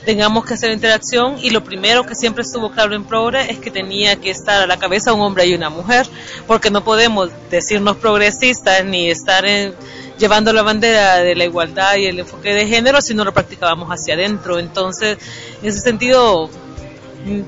tengamos 0.04 0.44
que 0.44 0.54
hacer 0.54 0.70
interacción 0.70 1.36
y 1.42 1.50
lo 1.50 1.64
primero 1.64 2.04
que 2.04 2.14
siempre 2.14 2.42
estuvo 2.42 2.70
claro 2.70 2.94
en 2.94 3.04
Progre 3.04 3.50
es 3.50 3.58
que 3.58 3.72
tenía 3.72 4.16
que 4.16 4.30
estar 4.30 4.62
a 4.62 4.66
la 4.66 4.78
cabeza 4.78 5.12
un 5.12 5.20
hombre 5.20 5.46
y 5.46 5.54
una 5.54 5.68
mujer, 5.68 6.06
porque 6.46 6.70
no 6.70 6.84
podemos 6.84 7.30
decirnos 7.50 7.96
progresistas 7.96 8.84
ni 8.84 9.10
estar 9.10 9.44
en, 9.44 9.74
llevando 10.16 10.52
la 10.52 10.62
bandera 10.62 11.16
de 11.16 11.34
la 11.34 11.44
igualdad 11.44 11.96
y 11.96 12.06
el 12.06 12.20
enfoque 12.20 12.54
de 12.54 12.66
género 12.68 13.00
si 13.00 13.14
no 13.14 13.24
lo 13.24 13.34
practicábamos 13.34 13.88
hacia 13.88 14.14
adentro. 14.14 14.60
Entonces, 14.60 15.18
en 15.60 15.68
ese 15.68 15.80
sentido, 15.80 16.48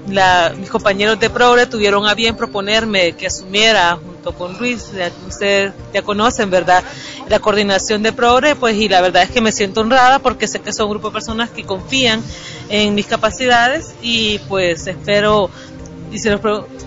la, 0.08 0.52
mis 0.58 0.68
compañeros 0.70 1.18
de 1.20 1.30
Progre 1.30 1.66
tuvieron 1.66 2.06
a 2.06 2.14
bien 2.14 2.36
proponerme 2.36 3.12
que 3.12 3.26
asumiera 3.26 3.96
junto 3.96 4.32
con 4.32 4.58
Luis, 4.58 4.90
ustedes 5.26 5.72
ya 5.92 6.02
conocen, 6.02 6.50
¿verdad? 6.50 6.82
La 7.28 7.38
coordinación 7.38 8.02
de 8.02 8.12
Progre, 8.12 8.56
pues 8.56 8.76
y 8.76 8.88
la 8.88 9.00
verdad 9.00 9.22
es 9.22 9.30
que 9.30 9.40
me 9.40 9.52
siento 9.52 9.80
honrada 9.80 10.18
porque 10.18 10.48
sé 10.48 10.60
que 10.60 10.72
son 10.72 10.86
un 10.86 10.92
grupo 10.92 11.08
de 11.08 11.12
personas 11.12 11.50
que 11.50 11.64
confían 11.64 12.22
en 12.68 12.94
mis 12.94 13.06
capacidades 13.06 13.94
y 14.02 14.38
pues 14.48 14.86
espero 14.86 15.50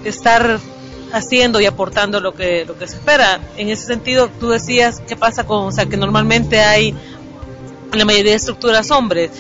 estar 0.04 0.60
haciendo 1.14 1.60
y 1.60 1.66
aportando 1.66 2.20
lo 2.20 2.34
que 2.34 2.66
lo 2.66 2.78
que 2.78 2.88
se 2.88 2.96
espera. 2.96 3.40
En 3.58 3.70
ese 3.70 3.86
sentido, 3.86 4.30
tú 4.40 4.50
decías 4.50 5.02
qué 5.08 5.16
pasa 5.16 5.46
con, 5.46 5.68
o 5.68 5.72
sea, 5.72 5.86
que 5.86 5.98
normalmente 5.98 6.62
hay 6.62 6.96
la 7.94 8.06
mayoría 8.06 8.32
de 8.32 8.38
estructuras 8.38 8.90
hombres 8.92 9.32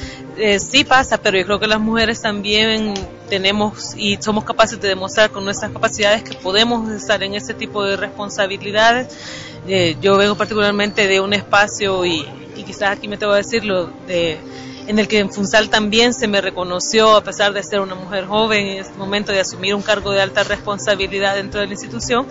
eh, 0.42 0.60
sí 0.60 0.84
pasa, 0.84 1.18
pero 1.18 1.38
yo 1.38 1.46
creo 1.46 1.60
que 1.60 1.68
las 1.68 1.80
mujeres 1.80 2.22
también 2.22 2.94
tenemos 3.30 3.94
y 3.96 4.18
somos 4.20 4.44
capaces 4.44 4.82
de 4.82 4.88
demostrar 4.88 5.30
con 5.30 5.46
nuestras 5.46 5.72
capacidades 5.72 6.24
que 6.24 6.36
podemos 6.36 6.90
estar 6.92 7.22
en 7.22 7.36
ese 7.36 7.54
tipo 7.54 7.84
de 7.84 7.96
responsabilidades. 7.96 9.16
Eh, 9.68 9.96
yo 10.02 10.18
vengo 10.18 10.36
particularmente 10.36 11.08
de 11.08 11.20
un 11.20 11.34
espacio 11.34 12.04
y, 12.06 12.26
y, 12.56 12.64
quizás 12.64 12.98
aquí 12.98 13.08
me 13.08 13.18
tengo 13.18 13.34
que 13.34 13.38
decirlo 13.38 13.92
de 14.08 14.40
en 14.88 15.00
el 15.00 15.08
que 15.08 15.20
en 15.20 15.32
Funsal 15.32 15.70
también 15.70 16.14
se 16.14 16.28
me 16.28 16.42
reconoció, 16.42 17.16
a 17.16 17.24
pesar 17.24 17.54
de 17.54 17.64
ser 17.64 17.80
una 17.80 17.96
mujer 17.96 18.26
joven, 18.26 18.68
en 18.68 18.78
este 18.80 18.98
momento 18.98 19.32
de 19.32 19.40
asumir 19.40 19.76
un 19.76 19.82
cargo 19.82 20.12
de 20.12 20.22
alta 20.22 20.44
responsabilidad 20.44 21.36
dentro 21.36 21.60
de 21.60 21.68
la 21.68 21.74
institución. 21.74 22.26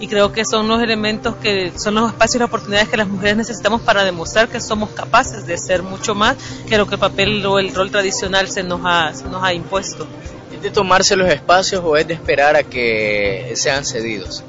Y 0.00 0.08
creo 0.08 0.32
que 0.32 0.44
son 0.44 0.68
los 0.68 0.82
elementos 0.82 1.36
que 1.36 1.72
son 1.76 1.94
los 1.94 2.12
espacios 2.12 2.40
y 2.40 2.44
oportunidades 2.44 2.88
que 2.88 2.96
las 2.96 3.08
mujeres 3.08 3.36
necesitamos 3.36 3.80
para 3.82 4.04
demostrar 4.04 4.48
que 4.48 4.60
somos 4.60 4.90
capaces 4.90 5.46
de 5.46 5.56
ser 5.58 5.82
mucho 5.82 6.14
más 6.14 6.36
que 6.68 6.78
lo 6.78 6.86
que 6.86 6.94
el 6.94 7.00
papel 7.00 7.44
o 7.46 7.58
el 7.58 7.74
rol 7.74 7.90
tradicional 7.90 8.48
se 8.48 8.62
nos 8.62 8.80
ha, 8.84 9.14
se 9.14 9.24
nos 9.24 9.42
ha 9.42 9.52
impuesto. 9.52 10.06
¿Es 10.54 10.62
de 10.62 10.70
tomarse 10.70 11.16
los 11.16 11.28
espacios 11.28 11.82
o 11.84 11.96
es 11.96 12.06
de 12.06 12.14
esperar 12.14 12.56
a 12.56 12.62
que 12.62 13.52
sean 13.56 13.84
cedidos? 13.84 14.44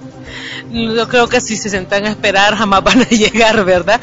yo 0.71 1.07
creo 1.07 1.27
que 1.27 1.41
si 1.41 1.55
se 1.55 1.69
sentan 1.69 2.05
a 2.05 2.09
esperar 2.09 2.55
jamás 2.55 2.83
van 2.83 3.01
a 3.01 3.05
llegar, 3.09 3.63
¿verdad? 3.63 3.99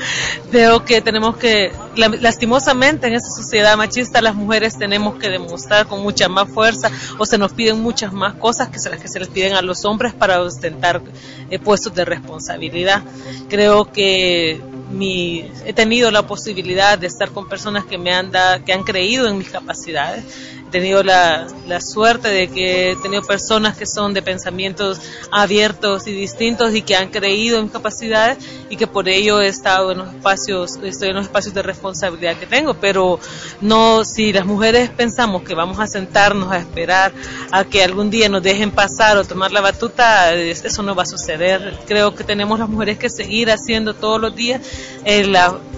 Creo 0.51 0.85
que 0.85 1.01
tenemos 1.01 1.37
que, 1.37 1.73
lastimosamente 1.97 3.07
en 3.07 3.15
esta 3.15 3.29
sociedad 3.31 3.77
machista 3.77 4.23
las 4.23 4.35
mujeres 4.35 4.79
tenemos 4.79 5.17
que 5.17 5.29
demostrar 5.29 5.87
con 5.87 6.03
mucha 6.03 6.29
más 6.29 6.49
fuerza 6.49 6.91
o 7.19 7.27
se 7.27 7.39
nos 7.39 7.53
piden 7.53 7.81
muchas 7.81 8.13
más 8.13 8.35
cosas 8.35 8.69
que 8.69 8.79
las 8.91 9.01
que 9.01 9.09
se 9.09 9.21
les 9.21 9.29
piden 9.29 9.55
a 9.55 9.63
los 9.63 9.85
hombres 9.85 10.13
para 10.15 10.41
ostentar 10.41 11.03
eh, 11.51 11.59
puestos 11.59 11.95
de 11.95 12.05
responsabilidad. 12.05 13.03
Creo 13.49 13.91
que 13.91 14.61
mi, 14.93 15.51
he 15.65 15.73
tenido 15.73 16.11
la 16.11 16.27
posibilidad 16.27 16.99
de 16.99 17.07
estar 17.07 17.31
con 17.31 17.49
personas 17.49 17.85
que 17.85 17.99
me 17.99 18.13
han, 18.13 18.31
que 18.65 18.73
han 18.73 18.83
creído 18.85 19.29
en 19.29 19.39
mis 19.39 19.51
capacidades 19.51 20.25
tenido 20.73 21.05
la, 21.05 21.47
la, 21.69 21.81
suerte 21.81 22.29
de 22.29 22.49
que 22.49 22.93
he 22.93 22.97
tenido 22.97 23.23
personas 23.23 23.77
que 23.77 23.87
son 23.87 24.15
de 24.15 24.23
pensamientos 24.23 25.01
abiertos 25.31 26.09
y 26.09 26.13
distintos 26.13 26.75
y 26.75 26.83
que 26.83 26.97
han 26.97 27.11
creído 27.11 27.59
en 27.59 27.65
mis 27.65 27.73
capacidades 27.73 28.39
y 28.71 28.77
que 28.77 28.87
por 28.89 29.09
ello 29.09 29.41
he 29.41 29.49
estado 29.49 29.93
en 29.93 29.99
los 29.99 30.09
espacios, 30.09 30.79
estoy 30.83 31.11
en 31.11 31.17
los 31.17 31.27
espacios 31.27 31.55
de 31.55 31.63
responsabilidad 31.63 32.37
que 32.39 32.47
tengo, 32.47 32.75
pero 32.75 33.21
no, 33.61 34.05
si 34.05 34.33
las 34.33 34.47
mujeres 34.47 34.89
pensamos 34.89 35.43
que 35.43 35.55
vamos 35.55 35.79
a 35.79 35.87
sentarnos 35.87 36.51
a 36.51 36.59
esperar 36.59 37.13
a 37.53 37.65
que 37.65 37.85
algún 37.85 38.11
día 38.11 38.31
nos 38.31 38.43
dejen 38.43 38.71
pasar 38.71 39.19
o 39.19 39.25
tomar 39.25 39.53
la 39.53 39.61
batuta, 39.61 40.35
eso 40.35 40.83
no 40.83 40.95
va 40.95 41.03
a 41.03 41.07
suceder. 41.07 41.79
Creo 41.87 42.15
que 42.15 42.25
tenemos 42.25 42.59
las 42.59 42.69
mujeres 42.69 42.97
que 42.97 43.11
seguir 43.11 43.51
haciendo 43.51 43.95
todos 43.95 44.19
los 44.19 44.35
días 44.35 44.63
el 45.05 45.37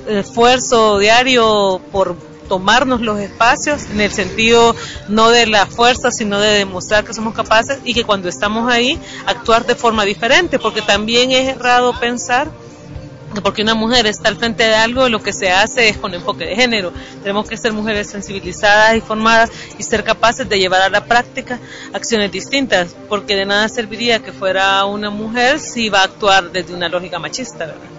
esfuerzo 0.08 0.98
diario 0.98 1.80
por 1.92 2.16
tomarnos 2.48 3.00
los 3.00 3.18
espacios 3.20 3.84
en 3.90 4.00
el 4.00 4.12
sentido 4.12 4.76
no 5.08 5.30
de 5.30 5.46
la 5.46 5.66
fuerza, 5.66 6.10
sino 6.10 6.38
de 6.38 6.58
demostrar 6.58 7.04
que 7.04 7.14
somos 7.14 7.34
capaces 7.34 7.78
y 7.84 7.94
que 7.94 8.04
cuando 8.04 8.28
estamos 8.28 8.70
ahí 8.70 8.98
actuar 9.26 9.66
de 9.66 9.74
forma 9.74 10.04
diferente, 10.04 10.58
porque 10.58 10.82
también 10.82 11.30
es 11.32 11.48
errado 11.56 11.98
pensar 11.98 12.50
que 13.34 13.40
porque 13.40 13.62
una 13.62 13.74
mujer 13.74 14.06
está 14.06 14.28
al 14.28 14.36
frente 14.36 14.62
de 14.62 14.76
algo, 14.76 15.08
lo 15.08 15.20
que 15.20 15.32
se 15.32 15.50
hace 15.50 15.88
es 15.88 15.96
con 15.96 16.14
enfoque 16.14 16.46
de 16.46 16.54
género. 16.54 16.92
Tenemos 17.20 17.48
que 17.48 17.56
ser 17.56 17.72
mujeres 17.72 18.08
sensibilizadas 18.08 18.96
y 18.96 19.00
formadas 19.00 19.50
y 19.76 19.82
ser 19.82 20.04
capaces 20.04 20.48
de 20.48 20.56
llevar 20.56 20.82
a 20.82 20.88
la 20.88 21.04
práctica 21.04 21.58
acciones 21.92 22.30
distintas, 22.30 22.94
porque 23.08 23.34
de 23.34 23.44
nada 23.44 23.68
serviría 23.68 24.20
que 24.20 24.32
fuera 24.32 24.84
una 24.84 25.10
mujer 25.10 25.58
si 25.58 25.88
va 25.88 26.02
a 26.02 26.04
actuar 26.04 26.52
desde 26.52 26.74
una 26.74 26.88
lógica 26.88 27.18
machista, 27.18 27.66
¿verdad? 27.66 27.93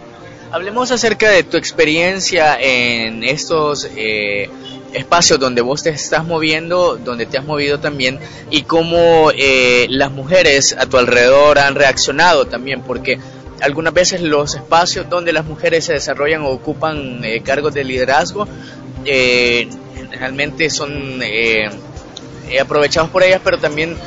Hablemos 0.56 0.90
acerca 0.92 1.30
de 1.32 1.44
tu 1.44 1.58
experiencia 1.58 2.58
en 2.58 3.26
estos 3.26 3.90
eh, 3.98 4.50
espacios 4.94 5.38
donde 5.38 5.62
vos 5.62 5.84
te 5.84 5.90
estás 5.90 6.24
moviendo, 6.24 6.96
donde 6.96 7.26
te 7.26 7.38
has 7.38 7.44
movido 7.44 7.82
también, 7.82 8.20
y 8.50 8.62
cómo 8.62 9.32
eh, 9.38 9.86
las 9.90 10.12
mujeres 10.12 10.74
a 10.80 10.86
tu 10.86 10.96
alrededor 10.96 11.60
han 11.60 11.76
reaccionado 11.76 12.46
también, 12.46 12.84
porque 12.84 13.20
algunas 13.60 13.94
veces 13.94 14.22
los 14.22 14.56
espacios 14.56 15.10
donde 15.10 15.34
las 15.34 15.44
mujeres 15.44 15.84
se 15.84 15.92
desarrollan 15.92 16.44
o 16.44 16.52
ocupan 16.52 17.26
eh, 17.26 17.42
cargos 17.42 17.74
de 17.74 17.84
liderazgo 17.84 18.48
realmente 20.10 20.70
son 20.70 21.20
aprovechados 22.62 23.10
por 23.10 23.24
ellas, 23.24 23.42
pero 23.44 23.58
también 23.58 23.98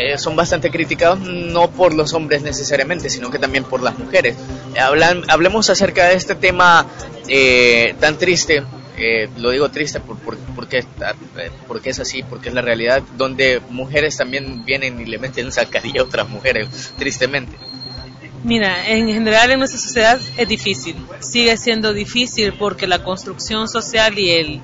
eh, 0.00 0.16
son 0.16 0.36
bastante 0.36 0.70
criticados 0.70 1.18
no 1.18 1.72
por 1.72 1.92
los 1.92 2.14
hombres 2.14 2.42
necesariamente, 2.42 3.10
sino 3.10 3.32
que 3.32 3.40
también 3.40 3.64
por 3.64 3.82
las 3.82 3.98
mujeres. 3.98 4.36
Hablan, 4.80 5.24
hablemos 5.28 5.70
acerca 5.70 6.06
de 6.06 6.14
este 6.14 6.36
tema 6.36 6.86
eh, 7.26 7.96
tan 7.98 8.16
triste, 8.16 8.62
eh, 8.96 9.28
lo 9.38 9.50
digo 9.50 9.68
triste 9.70 9.98
por, 9.98 10.16
porque, 10.54 10.84
porque 11.66 11.90
es 11.90 11.98
así, 11.98 12.22
porque 12.22 12.48
es 12.48 12.54
la 12.54 12.62
realidad, 12.62 13.02
donde 13.16 13.60
mujeres 13.70 14.16
también 14.16 14.64
vienen 14.64 15.00
y 15.00 15.04
le 15.04 15.18
meten 15.18 15.50
sacaría 15.50 16.00
a 16.00 16.04
otras 16.04 16.28
mujeres, 16.28 16.92
tristemente. 16.96 17.56
Mira, 18.44 18.88
en 18.88 19.08
general 19.08 19.50
en 19.50 19.58
nuestra 19.58 19.80
sociedad 19.80 20.20
es 20.36 20.48
difícil, 20.48 20.94
sigue 21.18 21.56
siendo 21.56 21.92
difícil 21.92 22.52
porque 22.52 22.86
la 22.86 23.02
construcción 23.02 23.66
social 23.66 24.16
y 24.16 24.30
el 24.30 24.60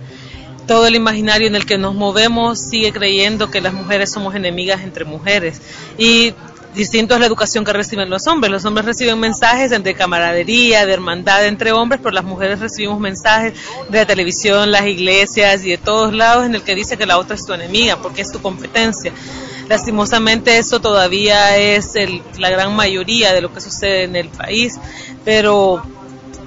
todo 0.66 0.86
el 0.86 0.94
imaginario 0.94 1.46
en 1.46 1.56
el 1.56 1.66
que 1.66 1.78
nos 1.78 1.94
movemos 1.94 2.58
sigue 2.58 2.92
creyendo 2.92 3.50
que 3.50 3.60
las 3.60 3.74
mujeres 3.74 4.10
somos 4.10 4.34
enemigas 4.34 4.82
entre 4.82 5.04
mujeres 5.04 5.60
y 5.98 6.34
distinto 6.74 7.14
es 7.14 7.20
la 7.20 7.26
educación 7.26 7.64
que 7.64 7.72
reciben 7.72 8.10
los 8.10 8.26
hombres. 8.26 8.50
Los 8.50 8.64
hombres 8.64 8.84
reciben 8.84 9.18
mensajes 9.18 9.70
de 9.70 9.94
camaradería, 9.94 10.86
de 10.86 10.92
hermandad 10.92 11.46
entre 11.46 11.72
hombres, 11.72 12.00
pero 12.02 12.14
las 12.14 12.24
mujeres 12.24 12.60
recibimos 12.60 13.00
mensajes 13.00 13.54
de 13.88 13.98
la 13.98 14.06
televisión, 14.06 14.70
las 14.70 14.86
iglesias 14.86 15.64
y 15.64 15.70
de 15.70 15.78
todos 15.78 16.12
lados 16.12 16.46
en 16.46 16.54
el 16.54 16.62
que 16.62 16.74
dice 16.74 16.96
que 16.96 17.06
la 17.06 17.18
otra 17.18 17.36
es 17.36 17.46
tu 17.46 17.52
enemiga 17.52 17.96
porque 17.96 18.22
es 18.22 18.32
tu 18.32 18.40
competencia. 18.42 19.12
Lastimosamente 19.68 20.58
eso 20.58 20.80
todavía 20.80 21.56
es 21.56 21.92
la 22.38 22.50
gran 22.50 22.74
mayoría 22.76 23.32
de 23.32 23.40
lo 23.40 23.52
que 23.52 23.60
sucede 23.60 24.02
en 24.02 24.16
el 24.16 24.28
país, 24.28 24.78
pero 25.24 25.82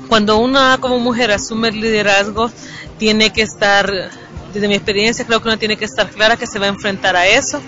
cuando 0.08 0.38
una 0.38 0.78
como 0.80 1.00
mujer 1.00 1.32
asume 1.32 1.70
el 1.70 1.82
liderazgo, 1.82 2.52
tiene 2.98 3.32
que 3.32 3.42
estar, 3.42 3.92
desde 4.54 4.68
mi 4.68 4.76
experiencia, 4.76 5.26
creo 5.26 5.42
que 5.42 5.48
uno 5.48 5.58
tiene 5.58 5.78
que 5.78 5.86
estar 5.86 6.10
clara 6.10 6.38
que 6.38 6.48
se 6.48 6.60
va 6.60 6.66
a 6.66 6.70
enfrentar 6.70 7.16
a 7.16 7.28
eso 7.28 7.62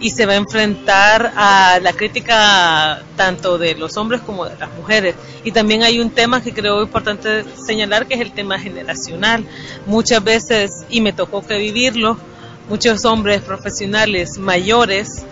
y 0.00 0.10
se 0.10 0.26
va 0.26 0.34
a 0.34 0.36
enfrentar 0.36 1.32
a 1.36 1.80
la 1.82 1.92
crítica 1.92 3.02
tanto 3.16 3.58
de 3.58 3.74
los 3.74 3.96
hombres 3.96 4.20
como 4.20 4.44
de 4.44 4.56
las 4.56 4.70
mujeres. 4.74 5.16
Y 5.44 5.52
también 5.52 5.82
hay 5.82 6.00
un 6.00 6.10
tema 6.10 6.42
que 6.42 6.52
creo 6.52 6.82
importante 6.82 7.44
señalar, 7.66 8.06
que 8.06 8.14
es 8.14 8.20
el 8.20 8.32
tema 8.32 8.58
generacional. 8.58 9.44
Muchas 9.86 10.22
veces, 10.22 10.70
y 10.88 11.00
me 11.00 11.12
tocó 11.12 11.44
que 11.44 11.58
vivirlo, 11.58 12.16
muchos 12.68 13.04
hombres 13.04 13.42
profesionales 13.42 14.38
mayores, 14.38 15.24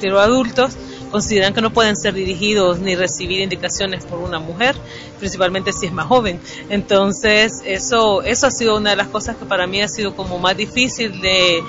pero 0.00 0.20
adultos, 0.20 0.74
consideran 1.10 1.54
que 1.54 1.60
no 1.60 1.72
pueden 1.72 1.96
ser 1.96 2.14
dirigidos 2.14 2.78
ni 2.78 2.94
recibir 2.96 3.40
indicaciones 3.40 4.04
por 4.04 4.18
una 4.18 4.38
mujer, 4.38 4.76
principalmente 5.18 5.72
si 5.72 5.86
es 5.86 5.92
más 5.92 6.06
joven. 6.06 6.40
Entonces, 6.68 7.62
eso, 7.64 8.22
eso 8.22 8.46
ha 8.46 8.50
sido 8.50 8.76
una 8.76 8.90
de 8.90 8.96
las 8.96 9.08
cosas 9.08 9.36
que 9.36 9.44
para 9.44 9.66
mí 9.66 9.80
ha 9.80 9.88
sido 9.88 10.14
como 10.14 10.38
más 10.38 10.56
difícil 10.56 11.20
de, 11.20 11.62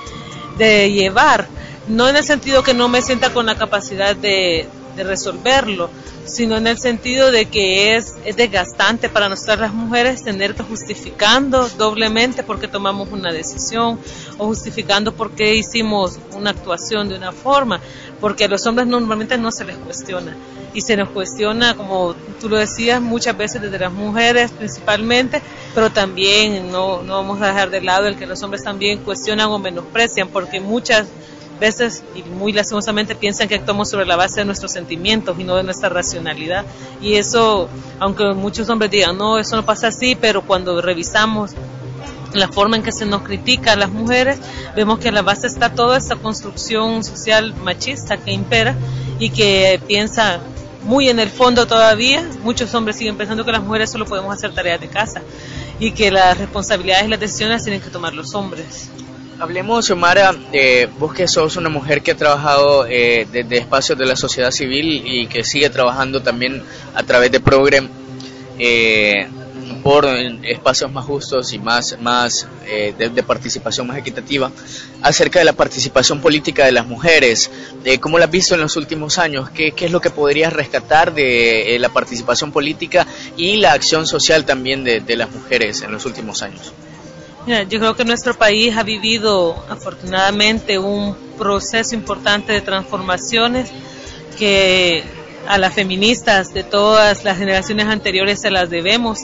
de 0.58 0.92
llevar. 0.92 1.48
No 1.88 2.08
en 2.10 2.18
el 2.18 2.24
sentido 2.24 2.64
que 2.64 2.74
no 2.74 2.90
me 2.90 3.02
sienta 3.02 3.32
con 3.34 3.46
la 3.46 3.56
capacidad 3.56 4.16
de, 4.16 4.68
de 4.98 5.04
resolverlo, 5.04 5.90
sino 6.26 6.58
en 6.58 6.68
el 6.68 6.78
sentido 6.78 7.32
de 7.32 7.46
que 7.46 7.96
es, 7.96 8.16
es 8.26 8.36
desgastante 8.36 9.08
para 9.08 9.30
nosotras 9.30 9.60
las 9.60 9.74
mujeres 9.74 10.24
tener 10.24 10.56
que 10.56 10.64
justificando 10.64 11.70
doblemente 11.78 12.44
porque 12.44 12.68
tomamos 12.68 13.10
una 13.12 13.32
decisión 13.32 14.00
o 14.38 14.48
justificando 14.48 15.14
por 15.14 15.32
qué 15.32 15.56
hicimos 15.56 16.20
una 16.36 16.50
actuación 16.50 17.08
de 17.08 17.16
una 17.16 17.32
forma, 17.32 17.80
porque 18.20 18.46
a 18.46 18.48
los 18.48 18.66
hombres 18.66 18.88
normalmente 18.88 19.38
no 19.38 19.52
se 19.52 19.66
les 19.66 19.78
cuestiona. 19.78 20.36
Y 20.74 20.82
se 20.82 20.98
nos 20.98 21.10
cuestiona, 21.10 21.76
como 21.76 22.14
tú 22.40 22.50
lo 22.50 22.58
decías, 22.58 23.02
muchas 23.02 23.38
veces 23.38 23.62
desde 23.62 23.80
las 23.80 23.92
mujeres 23.92 24.52
principalmente, 24.52 25.42
pero 25.74 25.92
también 25.92 26.72
no, 26.72 27.02
no 27.04 27.14
vamos 27.14 27.42
a 27.42 27.48
dejar 27.48 27.70
de 27.70 27.82
lado 27.82 28.08
el 28.08 28.18
que 28.18 28.26
los 28.26 28.44
hombres 28.44 28.64
también 28.64 29.00
cuestionan 29.00 29.48
o 29.48 29.60
menosprecian, 29.60 30.28
porque 30.28 30.60
muchas 30.60 31.08
veces 31.60 32.04
y 32.16 32.24
muy 32.24 32.54
lastimosamente 32.54 33.16
piensan 33.16 33.48
que 33.48 33.56
actuamos 33.56 33.90
sobre 33.90 34.06
la 34.06 34.16
base 34.16 34.42
de 34.42 34.46
nuestros 34.46 34.72
sentimientos 34.72 35.40
y 35.40 35.44
no 35.44 35.56
de 35.56 35.64
nuestra 35.64 35.90
racionalidad. 35.90 36.66
Y 37.02 37.16
eso, 37.16 37.70
aunque 38.00 38.34
muchos 38.34 38.70
hombres 38.70 38.92
digan, 38.92 39.18
no, 39.18 39.38
eso 39.38 39.56
no 39.56 39.66
pasa 39.66 39.88
así, 39.88 40.16
pero 40.16 40.42
cuando 40.42 40.82
revisamos 40.82 41.52
la 42.34 42.48
forma 42.48 42.78
en 42.78 42.84
que 42.84 42.92
se 42.92 43.06
nos 43.06 43.22
critica 43.22 43.74
a 43.74 43.76
las 43.76 43.90
mujeres, 43.90 44.40
vemos 44.76 45.00
que 45.00 45.10
a 45.10 45.12
la 45.12 45.22
base 45.22 45.48
está 45.48 45.74
toda 45.74 45.98
esta 45.98 46.16
construcción 46.16 47.04
social 47.04 47.56
machista 47.64 48.18
que 48.18 48.32
impera 48.32 48.76
y 49.20 49.30
que 49.30 49.80
piensa 49.88 50.40
muy 50.84 51.10
en 51.10 51.20
el 51.20 51.30
fondo 51.30 51.66
todavía, 51.68 52.30
muchos 52.44 52.74
hombres 52.74 52.96
siguen 52.96 53.18
pensando 53.18 53.44
que 53.44 53.52
las 53.52 53.62
mujeres 53.62 53.92
solo 53.92 54.06
podemos 54.06 54.34
hacer 54.34 54.54
tareas 54.54 54.80
de 54.80 54.88
casa 54.88 55.22
y 55.80 55.92
que 55.92 56.12
las 56.12 56.38
responsabilidades 56.38 57.06
y 57.06 57.10
las 57.10 57.20
decisiones 57.20 57.64
tienen 57.64 57.82
que 57.82 57.90
tomar 57.90 58.14
los 58.14 58.34
hombres. 58.36 58.90
Hablemos, 59.40 59.86
Xiomara, 59.86 60.36
eh, 60.52 60.90
vos 60.98 61.14
que 61.14 61.28
sos 61.28 61.58
una 61.58 61.70
mujer 61.70 62.02
que 62.02 62.12
ha 62.12 62.18
trabajado 62.18 62.88
eh, 62.90 63.28
desde 63.32 63.58
espacios 63.58 63.96
de 63.96 64.08
la 64.08 64.16
sociedad 64.16 64.50
civil 64.50 65.04
y 65.06 65.28
que 65.28 65.44
sigue 65.44 65.70
trabajando 65.70 66.24
también 66.24 66.64
a 66.96 67.04
través 67.04 67.32
de 67.32 67.40
Progrem 67.40 67.88
eh, 68.58 69.28
por 69.84 70.08
espacios 70.08 70.92
más 70.92 71.06
justos 71.06 71.54
y 71.54 71.60
más, 71.60 72.00
más 72.02 72.48
eh, 72.66 72.96
de, 72.98 73.22
participación 73.22 73.86
más 73.86 73.98
equitativa, 74.00 74.52
acerca 75.04 75.38
de 75.38 75.46
la 75.46 75.54
participación 75.54 76.20
política 76.20 76.66
de 76.66 76.72
las 76.72 76.88
mujeres. 76.88 77.52
¿Cómo 78.00 78.18
la 78.18 78.26
has 78.26 78.32
visto 78.32 78.56
en 78.56 78.62
los 78.62 78.76
últimos 78.76 79.20
años? 79.20 79.52
¿Qué, 79.52 79.72
qué 79.72 79.86
es 79.86 79.92
lo 79.92 80.02
que 80.02 80.10
podrías 80.10 80.52
rescatar 80.52 81.14
de 81.14 81.78
la 81.80 81.90
participación 81.90 82.52
política 82.52 83.06
y 83.36 83.58
la 83.58 83.74
acción 83.74 84.08
social 84.08 84.46
también 84.46 84.84
de, 84.84 85.00
de 85.00 85.16
las 85.16 85.30
mujeres 85.30 85.84
en 85.84 85.92
los 85.92 86.08
últimos 86.08 86.42
años? 86.42 86.74
Yo 87.48 87.80
creo 87.80 87.96
que 87.96 88.04
nuestro 88.04 88.34
país 88.34 88.76
ha 88.76 88.84
vivido 88.84 89.56
afortunadamente 89.70 90.80
un 90.80 91.16
proceso 91.38 91.96
importante 91.96 92.52
de 92.52 92.60
transformaciones 92.60 93.72
que 94.38 95.02
a 95.48 95.58
las 95.58 95.74
feministas 95.74 96.54
de 96.54 96.64
todas 96.64 97.24
las 97.24 97.38
generaciones 97.38 97.88
anteriores 97.88 98.42
se 98.42 98.52
las 98.52 98.70
debemos. 98.70 99.20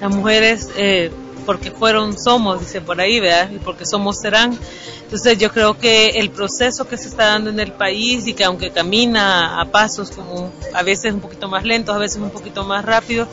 Las 0.00 0.14
mujeres, 0.14 0.70
eh, 0.76 1.10
porque 1.44 1.70
fueron, 1.70 2.18
somos, 2.18 2.58
dice 2.60 2.80
por 2.80 2.98
ahí, 3.02 3.20
¿verdad? 3.20 3.50
Y 3.50 3.58
porque 3.58 3.84
somos, 3.84 4.18
serán. 4.18 4.58
Entonces 5.02 5.36
yo 5.36 5.52
creo 5.52 5.76
que 5.76 6.08
el 6.08 6.30
proceso 6.30 6.88
que 6.88 6.96
se 6.96 7.08
está 7.08 7.26
dando 7.26 7.50
en 7.50 7.60
el 7.60 7.72
país 7.72 8.26
y 8.26 8.32
que 8.32 8.44
aunque 8.44 8.70
camina 8.70 9.60
a 9.60 9.66
pasos 9.66 10.10
como 10.10 10.50
a 10.72 10.82
veces 10.82 11.12
un 11.12 11.20
poquito 11.20 11.48
más 11.48 11.64
lentos, 11.64 11.94
a 11.94 11.98
veces 11.98 12.16
un 12.16 12.30
poquito 12.30 12.64
más 12.64 12.82
rápido, 12.82 13.28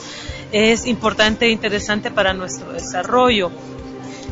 es 0.51 0.85
importante 0.87 1.45
e 1.45 1.51
interesante 1.51 2.11
para 2.11 2.33
nuestro 2.33 2.73
desarrollo 2.73 3.49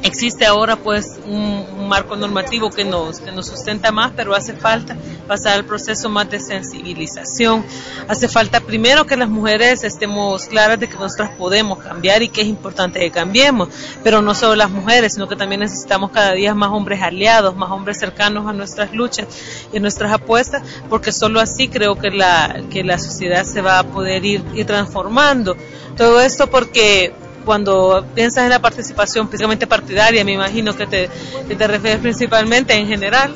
existe 0.04 0.46
ahora 0.46 0.76
pues 0.76 1.20
un, 1.26 1.66
marco 1.88 2.18
normativo 2.18 2.70
que 2.70 2.84
nos, 2.84 3.22
que 3.22 3.32
nos 3.32 3.48
sustenta 3.48 3.94
más, 3.94 4.12
pero 4.14 4.36
hace 4.36 4.54
falta 4.54 4.98
pasar 5.26 5.54
al 5.54 5.64
proceso 5.64 6.10
más 6.10 6.30
de 6.30 6.40
sensibilización. 6.40 7.64
Hace 8.10 8.28
falta 8.28 8.60
primero 8.60 9.06
que 9.06 9.16
las 9.16 9.30
mujeres 9.30 9.86
estemos 9.86 10.48
claras 10.48 10.80
de 10.80 10.90
que 10.90 10.98
nosotras 10.98 11.32
podemos 11.38 11.80
cambiar 11.80 12.24
y 12.24 12.28
que 12.28 12.42
es 12.42 12.48
importante 12.48 13.00
que 13.00 13.10
cambiemos, 13.10 13.70
pero 14.04 14.22
no 14.22 14.36
solo 14.36 14.56
las 14.56 14.70
mujeres, 14.70 15.14
sino 15.14 15.30
que 15.30 15.38
también 15.38 15.62
necesitamos 15.62 16.12
cada 16.12 16.34
día 16.34 16.54
más 16.54 16.72
hombres 16.72 17.02
aliados, 17.02 17.56
más 17.56 17.72
hombres 17.72 17.98
cercanos 18.00 18.48
a 18.48 18.54
nuestras 18.54 18.94
luchas 18.94 19.28
y 19.72 19.78
a 19.78 19.80
nuestras 19.80 20.12
apuestas, 20.12 20.64
porque 20.90 21.14
solo 21.14 21.40
así 21.40 21.70
creo 21.70 21.96
que 21.96 22.12
la, 22.12 22.64
que 22.70 22.84
la 22.84 23.00
sociedad 23.00 23.46
se 23.46 23.62
va 23.62 23.80
a 23.80 23.84
poder 23.84 24.26
ir, 24.26 24.44
ir 24.54 24.66
transformando. 24.66 25.56
Todo 25.96 26.20
esto 26.22 26.48
porque 26.48 27.14
cuando 27.48 28.06
piensas 28.14 28.44
en 28.44 28.50
la 28.50 28.60
participación 28.60 29.30
principalmente 29.30 29.68
partidaria, 29.68 30.26
me 30.26 30.34
imagino 30.34 30.76
que 30.76 30.86
te, 30.86 31.10
te 31.48 31.68
refieres 31.68 32.02
principalmente 32.02 32.74
en 32.74 32.88
general, 32.88 33.34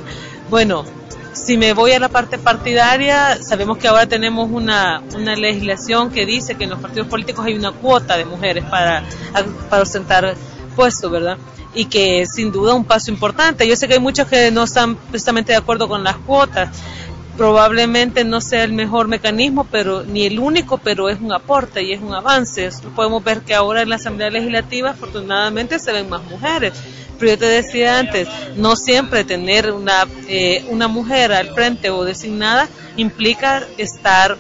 bueno, 0.50 0.84
si 1.32 1.56
me 1.56 1.71
voy 1.71 1.93
a 1.93 2.00
la 2.00 2.10
parte 2.10 2.38
partidaria, 2.38 3.41
sabemos 3.41 3.78
que 3.78 3.88
ahora 3.88 4.06
tenemos 4.08 4.50
una, 4.52 5.02
una 5.15 5.34
legislación 5.38 6.12
que 6.12 6.26
dice 6.26 6.56
que 6.56 6.65
en 6.65 6.71
los 6.71 6.80
partidos 6.80 7.08
políticos 7.08 7.45
hay 7.45 7.54
una 7.54 7.71
cuota 7.71 8.17
de 8.17 8.26
mujeres 8.26 8.65
para, 8.65 9.06
para 9.69 9.84
ostentar 9.84 10.36
puestos, 10.76 11.10
¿verdad? 11.10 11.38
Y 11.74 11.86
que 11.86 12.26
sin 12.26 12.52
duda 12.52 12.74
un 12.74 12.84
paso 12.84 13.12
importante. 13.12 13.65
Yo 13.65 13.78
sé 13.78 13.88
que 13.88 13.93
hay 13.93 14.02
muchos 14.02 14.28
que 14.28 14.52
no 14.52 14.63
están 14.63 14.97
precisamente 14.97 15.54
de 15.54 15.58
acuerdo 15.58 15.88
con 15.88 16.04
las 16.04 16.17
cuotas, 16.17 16.67
probablemente 17.41 18.23
no 18.23 18.39
sea 18.39 18.63
el 18.63 18.71
mejor 18.71 19.08
mecanismo, 19.08 19.65
pero 19.71 20.04
ni 20.04 20.27
el 20.27 20.38
único, 20.38 20.77
pero 20.77 21.10
es 21.10 21.19
un 21.19 21.34
aporte 21.34 21.82
y 21.82 21.91
es 21.91 21.99
un 21.99 22.13
avance. 22.13 22.69
Podemos 22.95 23.23
ver 23.23 23.41
que 23.41 23.56
ahora 23.56 23.82
en 23.82 23.89
la 23.89 23.95
Asamblea 23.95 24.30
Legislativa 24.30 24.91
afortunadamente 24.91 25.80
se 25.80 25.91
ven 25.91 26.08
más 26.08 26.23
mujeres. 26.25 26.73
Pero 27.17 27.32
yo 27.32 27.39
te 27.39 27.47
decía 27.47 27.97
antes, 27.97 28.27
no 28.58 28.75
siempre 28.75 29.23
tener 29.23 29.71
una, 29.71 30.08
eh, 30.27 30.63
una 30.69 30.88
mujer 30.88 31.32
al 31.34 31.51
frente 31.56 31.89
o 31.89 32.04
designada 32.04 32.69
implica 32.95 33.65
estar 33.80 34.38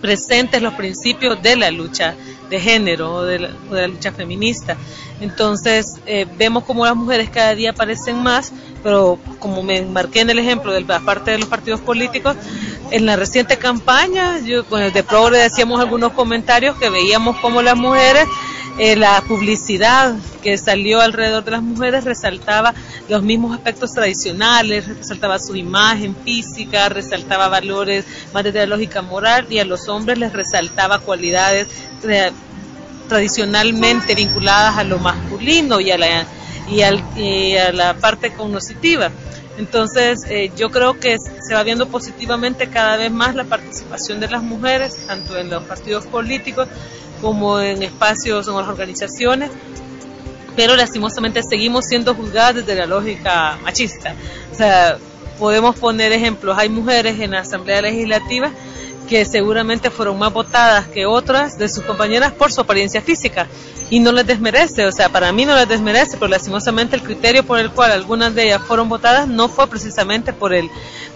presentes 0.00 0.62
los 0.62 0.72
principios 0.72 1.42
de 1.42 1.56
la 1.56 1.70
lucha 1.70 2.14
de 2.48 2.60
género 2.60 3.14
o 3.14 3.22
de 3.24 3.38
la, 3.38 3.86
lucha 3.86 4.12
feminista. 4.12 4.76
Entonces, 5.20 5.96
eh, 6.06 6.26
vemos 6.36 6.64
como 6.64 6.84
las 6.84 6.94
mujeres 6.94 7.28
cada 7.30 7.54
día 7.54 7.70
aparecen 7.70 8.22
más, 8.22 8.52
pero 8.82 9.18
como 9.38 9.62
me 9.62 9.82
marqué 9.82 10.20
en 10.20 10.30
el 10.30 10.38
ejemplo 10.38 10.72
de 10.72 10.82
la 10.82 11.00
parte 11.00 11.32
de 11.32 11.38
los 11.38 11.48
partidos 11.48 11.80
políticos, 11.80 12.36
en 12.90 13.06
la 13.06 13.16
reciente 13.16 13.56
campaña, 13.56 14.38
yo, 14.40 14.62
de 14.62 15.02
Progre 15.02 15.38
decíamos 15.38 15.80
algunos 15.80 16.12
comentarios 16.12 16.76
que 16.76 16.88
veíamos 16.88 17.36
como 17.38 17.62
las 17.62 17.76
mujeres, 17.76 18.26
eh, 18.78 18.94
la 18.94 19.20
publicidad 19.26 20.14
que 20.42 20.56
salió 20.56 21.00
alrededor 21.00 21.44
de 21.44 21.50
las 21.50 21.62
mujeres 21.62 22.04
resaltaba 22.04 22.74
los 23.08 23.22
mismos 23.22 23.56
aspectos 23.56 23.92
tradicionales, 23.92 24.86
resaltaba 24.86 25.38
su 25.40 25.56
imagen 25.56 26.14
física, 26.24 26.88
resaltaba 26.88 27.48
valores 27.48 28.04
más 28.32 28.44
de 28.44 28.52
la 28.52 28.66
lógica 28.66 29.02
moral 29.02 29.46
y 29.50 29.58
a 29.58 29.64
los 29.64 29.88
hombres 29.88 30.18
les 30.18 30.32
resaltaba 30.32 31.00
cualidades 31.00 31.66
tradicionalmente 33.08 34.14
vinculadas 34.14 34.76
a 34.76 34.84
lo 34.84 34.98
masculino 34.98 35.80
y 35.80 35.90
a 35.90 35.98
la, 35.98 36.26
y, 36.70 37.56
a 37.56 37.72
la 37.72 37.94
parte 37.94 38.32
cognitiva. 38.32 39.10
Entonces, 39.58 40.20
eh, 40.28 40.52
yo 40.56 40.70
creo 40.70 41.00
que 41.00 41.16
se 41.18 41.54
va 41.54 41.64
viendo 41.64 41.88
positivamente 41.88 42.68
cada 42.68 42.96
vez 42.96 43.10
más 43.10 43.34
la 43.34 43.42
participación 43.42 44.20
de 44.20 44.28
las 44.28 44.42
mujeres, 44.44 44.96
tanto 45.08 45.36
en 45.36 45.50
los 45.50 45.64
partidos 45.64 46.06
políticos 46.06 46.68
como 47.20 47.60
en 47.60 47.82
espacios 47.82 48.46
o 48.48 48.50
en 48.52 48.56
las 48.58 48.68
organizaciones, 48.68 49.50
pero 50.56 50.76
lastimosamente 50.76 51.42
seguimos 51.42 51.86
siendo 51.86 52.14
juzgadas 52.14 52.56
desde 52.56 52.74
la 52.74 52.86
lógica 52.86 53.58
machista. 53.62 54.14
O 54.52 54.54
sea, 54.54 54.98
podemos 55.38 55.76
poner 55.76 56.12
ejemplos, 56.12 56.58
hay 56.58 56.68
mujeres 56.68 57.20
en 57.20 57.30
la 57.32 57.40
Asamblea 57.40 57.82
Legislativa 57.82 58.50
que 59.08 59.24
seguramente 59.24 59.90
fueron 59.90 60.18
más 60.18 60.32
votadas 60.32 60.86
que 60.88 61.06
otras 61.06 61.58
de 61.58 61.68
sus 61.68 61.84
compañeras 61.84 62.32
por 62.32 62.52
su 62.52 62.60
apariencia 62.60 63.00
física 63.00 63.46
y 63.90 64.00
no 64.00 64.12
les 64.12 64.26
desmerece, 64.26 64.84
o 64.84 64.92
sea, 64.92 65.08
para 65.08 65.32
mí 65.32 65.46
no 65.46 65.56
les 65.56 65.68
desmerece, 65.68 66.18
pero 66.18 66.28
lastimosamente 66.28 66.94
el 66.94 67.02
criterio 67.02 67.42
por 67.42 67.58
el 67.58 67.70
cual 67.70 67.92
algunas 67.92 68.34
de 68.34 68.44
ellas 68.44 68.60
fueron 68.66 68.88
votadas 68.88 69.26
no 69.26 69.48
fue 69.48 69.66
precisamente 69.66 70.32
por 70.32 70.52
el, 70.52 70.68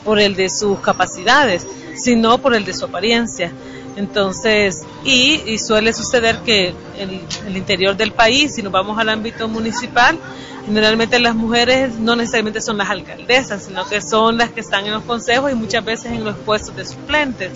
por 0.04 0.18
el 0.18 0.34
de 0.34 0.48
sus 0.48 0.80
capacidades, 0.80 1.66
sino 1.94 2.38
por 2.38 2.54
el 2.54 2.64
de 2.64 2.72
su 2.72 2.86
apariencia. 2.86 3.52
Entonces, 3.96 4.82
y, 5.04 5.58
suele 5.58 5.92
suceder 5.92 6.38
que 6.38 6.74
en 6.96 7.20
el 7.46 7.56
interior 7.56 7.96
del 7.96 8.12
país, 8.12 8.54
si 8.54 8.62
nos 8.62 8.72
vamos 8.72 8.98
al 8.98 9.08
ámbito 9.08 9.48
municipal, 9.48 10.18
generalmente 10.64 11.18
las 11.18 11.34
mujeres 11.34 11.98
no 11.98 12.16
necesariamente 12.16 12.60
son 12.60 12.78
las 12.78 12.88
alcaldesas, 12.88 13.64
sino 13.64 13.86
que 13.86 14.00
son 14.00 14.38
las 14.38 14.50
que 14.50 14.60
están 14.60 14.86
en 14.86 14.92
los 14.92 15.02
consejos 15.02 15.52
y 15.52 15.54
muchas 15.54 15.84
veces 15.84 16.12
en 16.12 16.24
los 16.24 16.36
puestos 16.36 16.74
de 16.74 16.84
suplentes. 16.84 17.50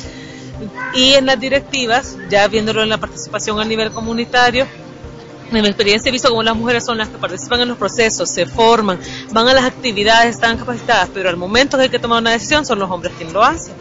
Y 0.94 1.14
en 1.14 1.26
las 1.26 1.38
directivas, 1.38 2.16
ya 2.30 2.48
viéndolo 2.48 2.82
en 2.82 2.88
la 2.88 2.98
participación 2.98 3.60
a 3.60 3.64
nivel 3.64 3.90
comunitario, 3.90 4.66
en 5.52 5.62
mi 5.62 5.68
experiencia 5.68 6.08
he 6.08 6.12
visto 6.12 6.28
cómo 6.28 6.42
las 6.42 6.56
mujeres 6.56 6.84
son 6.84 6.98
las 6.98 7.08
que 7.08 7.18
participan 7.18 7.60
en 7.60 7.68
los 7.68 7.78
procesos, 7.78 8.28
se 8.28 8.46
forman, 8.46 8.98
van 9.30 9.46
a 9.46 9.54
las 9.54 9.64
actividades, 9.64 10.34
están 10.34 10.58
capacitadas, 10.58 11.08
pero 11.14 11.28
al 11.28 11.36
momento 11.36 11.76
que 11.76 11.84
hay 11.84 11.88
que 11.88 12.00
tomar 12.00 12.20
una 12.20 12.32
decisión 12.32 12.66
son 12.66 12.80
los 12.80 12.90
hombres 12.90 13.12
quienes 13.16 13.32
lo 13.32 13.44
hacen. 13.44 13.74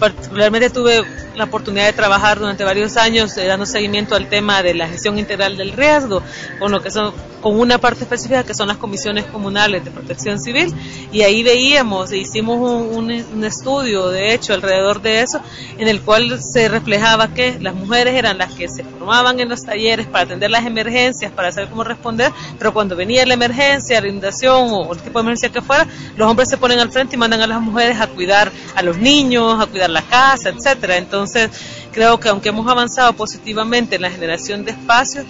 Particularmente 0.00 0.70
tuve 0.70 1.04
la 1.36 1.44
oportunidad 1.44 1.86
de 1.86 1.92
trabajar 1.92 2.38
durante 2.38 2.64
varios 2.64 2.96
años 2.96 3.36
eh, 3.36 3.46
dando 3.46 3.66
seguimiento 3.66 4.16
al 4.16 4.28
tema 4.28 4.62
de 4.62 4.74
la 4.74 4.88
gestión 4.88 5.18
integral 5.18 5.56
del 5.56 5.72
riesgo, 5.72 6.22
con 6.58 6.72
lo 6.72 6.82
que 6.82 6.90
son 6.90 7.12
con 7.40 7.58
una 7.58 7.78
parte 7.78 8.04
específica 8.04 8.44
que 8.44 8.54
son 8.54 8.68
las 8.68 8.76
comisiones 8.76 9.24
comunales 9.26 9.84
de 9.84 9.90
protección 9.90 10.38
civil 10.38 10.74
y 11.10 11.22
ahí 11.22 11.42
veíamos, 11.42 12.12
e 12.12 12.18
hicimos 12.18 12.58
un, 12.58 13.10
un, 13.10 13.44
estudio 13.44 14.08
de 14.08 14.34
hecho 14.34 14.52
alrededor 14.52 15.00
de 15.00 15.22
eso 15.22 15.40
en 15.78 15.88
el 15.88 16.00
cual 16.02 16.40
se 16.42 16.68
reflejaba 16.68 17.28
que 17.28 17.58
las 17.58 17.74
mujeres 17.74 18.14
eran 18.14 18.38
las 18.38 18.52
que 18.52 18.68
se 18.68 18.84
formaban 18.84 19.40
en 19.40 19.48
los 19.48 19.64
talleres 19.64 20.06
para 20.06 20.24
atender 20.24 20.50
las 20.50 20.66
emergencias, 20.66 21.32
para 21.32 21.50
saber 21.50 21.70
cómo 21.70 21.82
responder, 21.82 22.32
pero 22.58 22.72
cuando 22.72 22.94
venía 22.94 23.24
la 23.26 23.34
emergencia, 23.34 24.00
la 24.00 24.08
inundación 24.08 24.68
o 24.70 24.92
el 24.92 24.98
tipo 24.98 25.18
de 25.18 25.22
emergencia 25.22 25.48
que 25.48 25.62
fuera, 25.62 25.86
los 26.16 26.28
hombres 26.28 26.48
se 26.48 26.58
ponen 26.58 26.78
al 26.78 26.92
frente 26.92 27.16
y 27.16 27.18
mandan 27.18 27.40
a 27.40 27.46
las 27.46 27.60
mujeres 27.60 27.98
a 28.00 28.06
cuidar 28.06 28.52
a 28.74 28.82
los 28.82 28.98
niños, 28.98 29.60
a 29.60 29.66
cuidar 29.66 29.89
la 29.90 30.02
casa, 30.02 30.50
etcétera. 30.50 30.96
Entonces, 30.96 31.50
creo 31.92 32.18
que 32.18 32.28
aunque 32.28 32.50
hemos 32.50 32.66
avanzado 32.68 33.12
positivamente 33.12 33.96
en 33.96 34.02
la 34.02 34.10
generación 34.10 34.64
de 34.64 34.72
espacios, 34.72 35.26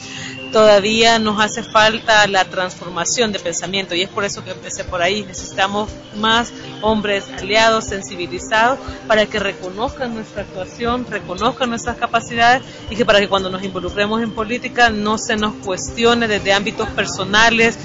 todavía 0.52 1.18
nos 1.18 1.40
hace 1.40 1.62
falta 1.62 2.26
la 2.26 2.44
transformación 2.44 3.32
de 3.32 3.38
pensamiento 3.38 3.94
y 3.94 4.02
es 4.02 4.08
por 4.08 4.24
eso 4.24 4.44
que 4.44 4.50
empecé 4.50 4.84
por 4.84 5.02
ahí. 5.02 5.24
Necesitamos 5.24 5.90
más 6.16 6.52
hombres 6.82 7.24
aliados, 7.38 7.86
sensibilizados, 7.86 8.78
para 9.06 9.26
que 9.26 9.38
reconozcan 9.38 10.14
nuestra 10.14 10.42
actuación, 10.42 11.06
reconozcan 11.08 11.70
nuestras 11.70 11.96
capacidades 11.96 12.62
y 12.90 12.96
que 12.96 13.04
para 13.04 13.20
que 13.20 13.28
cuando 13.28 13.50
nos 13.50 13.62
involucremos 13.62 14.22
en 14.22 14.32
política 14.32 14.90
no 14.90 15.18
se 15.18 15.36
nos 15.36 15.54
cuestione 15.54 16.28
desde 16.28 16.52
ámbitos 16.52 16.88
personales 16.90 17.78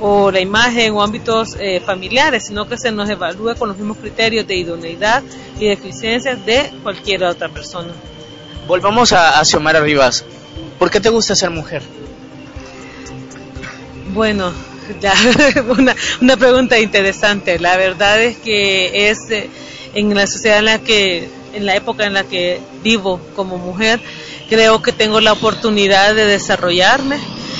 o 0.00 0.30
la 0.30 0.40
imagen 0.40 0.92
o 0.94 1.02
ámbitos 1.02 1.56
eh, 1.58 1.80
familiares, 1.84 2.46
sino 2.46 2.68
que 2.68 2.76
se 2.76 2.92
nos 2.92 3.08
evalúe 3.08 3.54
con 3.56 3.68
los 3.68 3.76
mismos 3.76 3.98
criterios 3.98 4.46
de 4.46 4.56
idoneidad 4.56 5.22
y 5.58 5.66
de 5.66 5.72
eficiencia 5.72 6.36
de 6.36 6.70
cualquier 6.82 7.24
otra 7.24 7.48
persona. 7.48 7.92
Volvamos 8.66 9.12
a, 9.12 9.40
a 9.40 9.44
Xiomara 9.44 9.80
Rivas. 9.80 10.24
¿Por 10.78 10.90
qué 10.90 11.00
te 11.00 11.08
gusta 11.08 11.34
ser 11.34 11.50
mujer? 11.50 11.82
Bueno, 14.12 14.52
ya, 15.00 15.14
una, 15.78 15.94
una 16.20 16.36
pregunta 16.36 16.78
interesante. 16.78 17.58
La 17.58 17.76
verdad 17.76 18.22
es 18.22 18.36
que 18.38 19.10
es 19.10 19.30
eh, 19.30 19.50
en 19.94 20.14
la 20.14 20.26
sociedad 20.26 20.58
en 20.58 20.64
la 20.64 20.78
que, 20.78 21.28
en 21.54 21.66
la 21.66 21.76
época 21.76 22.06
en 22.06 22.14
la 22.14 22.24
que 22.24 22.60
vivo 22.82 23.20
como 23.34 23.58
mujer, 23.58 24.00
creo 24.48 24.82
que 24.82 24.92
tengo 24.92 25.20
la 25.20 25.32
oportunidad 25.32 26.14
de 26.14 26.26
desarrollarme, 26.26 27.18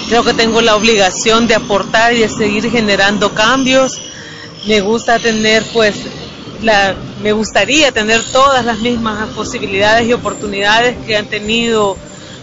creo 0.08 0.24
que 0.24 0.34
tengo 0.34 0.60
la 0.60 0.74
obligación 0.74 1.46
de 1.46 1.54
aportar 1.54 2.14
y 2.14 2.20
de 2.20 2.28
seguir 2.28 2.70
generando 2.70 3.34
cambios. 3.34 4.00
Me 4.66 4.80
gusta 4.80 5.18
tener, 5.18 5.62
pues, 5.72 5.94
la, 6.62 6.96
me 7.22 7.32
gustaría 7.32 7.92
tener 7.92 8.22
todas 8.32 8.64
las 8.64 8.78
mismas 8.78 9.28
posibilidades 9.30 10.08
y 10.08 10.12
oportunidades 10.12 10.96
que 11.06 11.16
han 11.16 11.26
tenido 11.26 11.96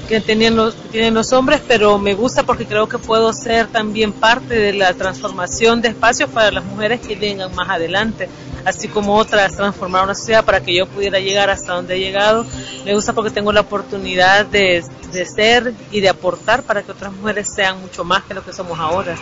que 0.08 0.22
tienen 0.22 0.56
los, 0.56 0.76
tienen 0.92 1.14
los 1.14 1.34
hombres, 1.34 1.62
pero 1.68 1.98
me 1.98 2.14
gusta 2.14 2.44
porque 2.44 2.66
creo 2.66 2.88
que 2.88 2.98
puedo 2.98 3.34
ser 3.34 3.68
también 3.68 4.14
parte 4.14 4.56
de 4.56 4.74
la 4.74 4.94
transformación 4.94 5.82
de 5.82 5.90
espacios 5.90 6.30
para 6.30 6.52
las 6.52 6.64
mujeres 6.64 7.02
que 7.02 7.16
vengan 7.16 7.54
más 7.56 7.70
adelante, 7.70 8.30
así 8.66 8.88
como 8.88 9.16
otras 9.16 9.56
transformar 9.56 10.04
una 10.04 10.16
sociedad 10.16 10.46
para 10.46 10.62
que 10.62 10.76
yo 10.76 10.86
pudiera 10.88 11.20
llegar 11.20 11.50
hasta 11.50 11.74
donde 11.74 11.96
he 11.96 12.00
llegado. 12.00 12.46
Me 12.86 12.94
gusta 12.94 13.14
porque 13.14 13.32
tengo 13.32 13.52
la 13.52 13.62
oportunidad 13.62 14.46
de, 14.46 14.84
de 15.12 15.26
ser 15.26 15.74
y 15.92 16.02
de 16.02 16.10
aportar 16.10 16.64
para 16.64 16.84
que 16.84 16.92
otras 16.92 17.12
mujeres 17.14 17.48
sean 17.54 17.82
mucho 17.82 18.04
más 18.04 18.24
que 18.24 18.34
lo 18.34 18.44
que 18.44 18.54
somos 18.54 18.80
ahora. 18.80 19.16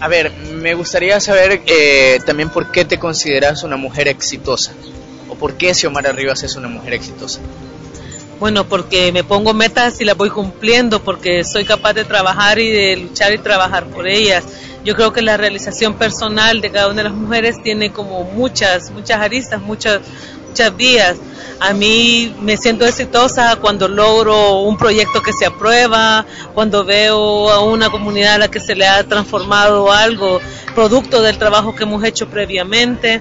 A 0.00 0.06
ver, 0.06 0.32
me 0.32 0.74
gustaría 0.74 1.18
saber 1.20 1.62
eh, 1.66 2.20
también 2.24 2.50
por 2.50 2.70
qué 2.70 2.84
te 2.84 2.98
consideras 2.98 3.64
una 3.64 3.76
mujer 3.76 4.06
exitosa 4.06 4.72
o 5.28 5.34
por 5.34 5.54
qué 5.54 5.74
Xiomara 5.74 6.12
Rivas 6.12 6.44
es 6.44 6.54
una 6.54 6.68
mujer 6.68 6.94
exitosa. 6.94 7.40
Bueno, 8.40 8.68
porque 8.68 9.10
me 9.10 9.24
pongo 9.24 9.52
metas 9.52 10.00
y 10.00 10.04
las 10.04 10.16
voy 10.16 10.30
cumpliendo, 10.30 11.02
porque 11.02 11.42
soy 11.42 11.64
capaz 11.64 11.94
de 11.94 12.04
trabajar 12.04 12.60
y 12.60 12.70
de 12.70 12.96
luchar 12.96 13.32
y 13.32 13.38
trabajar 13.38 13.86
por 13.86 14.06
ellas. 14.06 14.44
Yo 14.84 14.94
creo 14.94 15.12
que 15.12 15.22
la 15.22 15.36
realización 15.36 15.94
personal 15.94 16.60
de 16.60 16.70
cada 16.70 16.86
una 16.86 17.02
de 17.02 17.08
las 17.08 17.12
mujeres 17.12 17.60
tiene 17.60 17.90
como 17.92 18.22
muchas, 18.22 18.92
muchas 18.92 19.20
aristas, 19.20 19.60
muchas, 19.60 20.00
muchas 20.46 20.76
vías. 20.76 21.16
A 21.58 21.72
mí 21.72 22.32
me 22.40 22.56
siento 22.56 22.86
exitosa 22.86 23.56
cuando 23.56 23.88
logro 23.88 24.60
un 24.60 24.76
proyecto 24.78 25.20
que 25.20 25.32
se 25.32 25.46
aprueba, 25.46 26.24
cuando 26.54 26.84
veo 26.84 27.50
a 27.50 27.60
una 27.60 27.90
comunidad 27.90 28.34
a 28.34 28.38
la 28.38 28.48
que 28.48 28.60
se 28.60 28.76
le 28.76 28.86
ha 28.86 29.02
transformado 29.02 29.90
algo, 29.90 30.40
producto 30.76 31.22
del 31.22 31.38
trabajo 31.38 31.74
que 31.74 31.82
hemos 31.82 32.04
hecho 32.04 32.28
previamente 32.28 33.20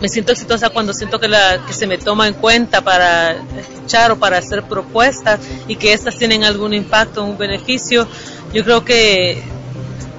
me 0.00 0.08
siento 0.08 0.32
exitosa 0.32 0.70
cuando 0.70 0.92
siento 0.92 1.18
que, 1.18 1.28
la, 1.28 1.64
que 1.66 1.72
se 1.72 1.86
me 1.86 1.98
toma 1.98 2.28
en 2.28 2.34
cuenta 2.34 2.82
para 2.82 3.32
escuchar 3.58 4.12
o 4.12 4.18
para 4.18 4.38
hacer 4.38 4.64
propuestas 4.64 5.40
y 5.68 5.76
que 5.76 5.92
estas 5.92 6.18
tienen 6.18 6.44
algún 6.44 6.74
impacto, 6.74 7.24
un 7.24 7.38
beneficio. 7.38 8.06
Yo 8.52 8.64
creo 8.64 8.84
que 8.84 9.42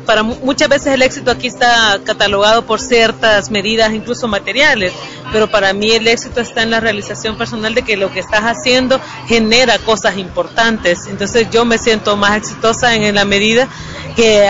para 0.06 0.24
muchas 0.24 0.70
veces 0.70 0.94
el 0.94 1.02
éxito 1.02 1.32
aquí 1.32 1.48
está 1.48 2.00
catalogado 2.04 2.66
por 2.66 2.80
ciertas 2.80 3.52
medidas, 3.52 3.94
incluso 3.94 4.28
materiales, 4.28 4.94
pero 5.32 5.50
para 5.50 5.74
mí 5.74 5.92
el 5.92 6.08
éxito 6.08 6.42
está 6.42 6.64
en 6.64 6.72
la 6.72 6.80
realización 6.80 7.38
personal 7.38 7.74
de 7.74 7.82
que 7.82 7.98
lo 7.98 8.12
que 8.12 8.20
estás 8.20 8.42
haciendo 8.44 9.00
genera 9.28 9.78
cosas 9.80 10.18
importantes. 10.18 11.08
Entonces 11.08 11.50
yo 11.52 11.66
me 11.66 11.78
siento 11.78 12.16
más 12.16 12.38
exitosa 12.38 12.96
en 12.96 13.16
la 13.16 13.26
medida 13.26 13.68
que, 14.16 14.48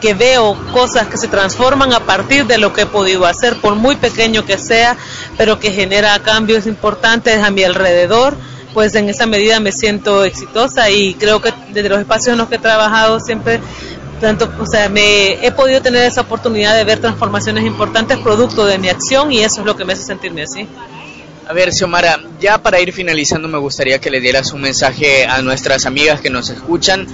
que 0.00 0.14
veo 0.14 0.56
cosas 0.72 1.08
que 1.08 1.16
se 1.16 1.28
transforman 1.28 1.92
a 1.92 2.00
partir 2.00 2.46
de 2.46 2.58
lo 2.58 2.72
que 2.72 2.82
he 2.82 2.86
podido 2.86 3.26
hacer, 3.26 3.56
por 3.60 3.74
muy 3.74 3.96
pequeño 3.96 4.44
que 4.44 4.58
sea, 4.58 4.96
pero 5.36 5.58
que 5.58 5.72
genera 5.72 6.18
cambios 6.20 6.66
importantes 6.66 7.42
a 7.42 7.50
mi 7.50 7.64
alrededor 7.64 8.36
pues 8.74 8.94
en 8.94 9.08
esa 9.08 9.26
medida 9.26 9.58
me 9.60 9.72
siento 9.72 10.24
exitosa 10.24 10.90
y 10.90 11.14
creo 11.14 11.40
que 11.40 11.52
desde 11.70 11.88
los 11.88 11.98
espacios 11.98 12.34
en 12.34 12.38
los 12.38 12.48
que 12.48 12.56
he 12.56 12.60
trabajado 12.60 13.18
siempre 13.18 13.60
tanto, 14.20 14.50
o 14.60 14.66
sea, 14.66 14.88
me 14.88 15.44
he 15.44 15.52
podido 15.52 15.80
tener 15.80 16.04
esa 16.04 16.22
oportunidad 16.22 16.76
de 16.76 16.84
ver 16.84 16.98
transformaciones 16.98 17.64
importantes 17.64 18.18
producto 18.18 18.64
de 18.66 18.78
mi 18.78 18.88
acción 18.88 19.32
y 19.32 19.40
eso 19.40 19.60
es 19.60 19.66
lo 19.66 19.76
que 19.76 19.84
me 19.84 19.92
hace 19.94 20.02
sentirme 20.02 20.42
así. 20.42 20.68
A 21.48 21.52
ver, 21.54 21.72
Xiomara, 21.72 22.20
ya 22.40 22.58
para 22.58 22.78
ir 22.80 22.92
finalizando 22.92 23.48
me 23.48 23.58
gustaría 23.58 23.98
que 23.98 24.10
le 24.10 24.20
dieras 24.20 24.52
un 24.52 24.60
mensaje 24.60 25.24
a 25.24 25.40
nuestras 25.40 25.86
amigas 25.86 26.20
que 26.20 26.28
nos 26.28 26.50
escuchan 26.50 27.06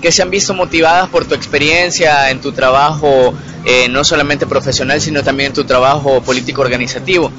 que 0.00 0.12
se 0.12 0.22
han 0.22 0.30
visto 0.30 0.54
motivadas 0.54 1.08
por 1.08 1.26
tu 1.26 1.34
experiencia 1.34 2.30
en 2.30 2.40
tu 2.40 2.52
trabajo, 2.52 3.34
eh, 3.64 3.88
no 3.88 4.04
solamente 4.04 4.46
profesional, 4.46 5.00
sino 5.00 5.22
también 5.22 5.48
en 5.48 5.54
tu 5.54 5.64
trabajo 5.64 6.22
político 6.22 6.60
organizativo. 6.62 7.32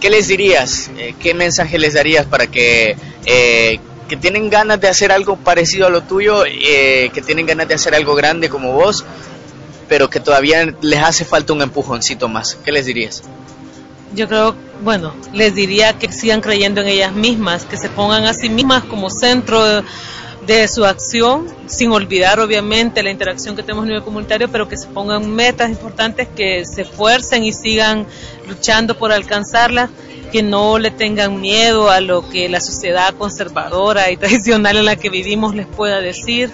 ¿Qué 0.00 0.10
les 0.10 0.28
dirías? 0.28 0.90
Eh, 0.96 1.14
¿Qué 1.18 1.34
mensaje 1.34 1.78
les 1.78 1.94
darías 1.94 2.24
para 2.26 2.46
que, 2.46 2.96
eh, 3.26 3.80
que 4.08 4.16
tienen 4.16 4.50
ganas 4.50 4.80
de 4.80 4.88
hacer 4.88 5.12
algo 5.12 5.36
parecido 5.36 5.86
a 5.86 5.90
lo 5.90 6.02
tuyo, 6.02 6.44
que 6.44 7.22
tienen 7.24 7.46
ganas 7.46 7.68
de 7.68 7.74
hacer 7.74 7.94
algo 7.94 8.14
grande 8.14 8.48
como 8.48 8.72
vos, 8.72 9.04
pero 9.88 10.10
que 10.10 10.20
todavía 10.20 10.74
les 10.80 11.02
hace 11.02 11.24
falta 11.24 11.52
un 11.52 11.62
empujoncito 11.62 12.28
más? 12.28 12.56
¿Qué 12.64 12.72
les 12.72 12.86
dirías? 12.86 13.22
Yo 14.14 14.26
creo, 14.26 14.54
bueno, 14.82 15.14
les 15.32 15.54
diría 15.54 15.92
que 15.92 16.10
sigan 16.10 16.40
creyendo 16.40 16.80
en 16.80 16.88
ellas 16.88 17.12
mismas, 17.12 17.64
que 17.64 17.76
se 17.76 17.88
pongan 17.88 18.24
a 18.24 18.32
sí 18.32 18.48
mismas 18.48 18.84
como 18.84 19.10
centro 19.10 19.82
de 20.48 20.66
su 20.66 20.86
acción, 20.86 21.46
sin 21.66 21.92
olvidar 21.92 22.40
obviamente 22.40 23.02
la 23.02 23.10
interacción 23.10 23.54
que 23.54 23.62
tenemos 23.62 23.84
a 23.84 23.88
nivel 23.88 24.02
comunitario, 24.02 24.48
pero 24.48 24.66
que 24.66 24.78
se 24.78 24.88
pongan 24.88 25.30
metas 25.30 25.68
importantes, 25.68 26.26
que 26.34 26.64
se 26.64 26.82
esfuercen 26.82 27.44
y 27.44 27.52
sigan 27.52 28.06
luchando 28.48 28.96
por 28.96 29.12
alcanzarlas, 29.12 29.90
que 30.32 30.42
no 30.42 30.78
le 30.78 30.90
tengan 30.90 31.38
miedo 31.42 31.90
a 31.90 32.00
lo 32.00 32.26
que 32.30 32.48
la 32.48 32.62
sociedad 32.62 33.14
conservadora 33.14 34.10
y 34.10 34.16
tradicional 34.22 34.78
en 34.78 34.86
la 34.86 34.96
que 34.96 35.10
vivimos 35.10 35.54
les 35.54 35.66
pueda 35.66 36.00
decir, 36.00 36.50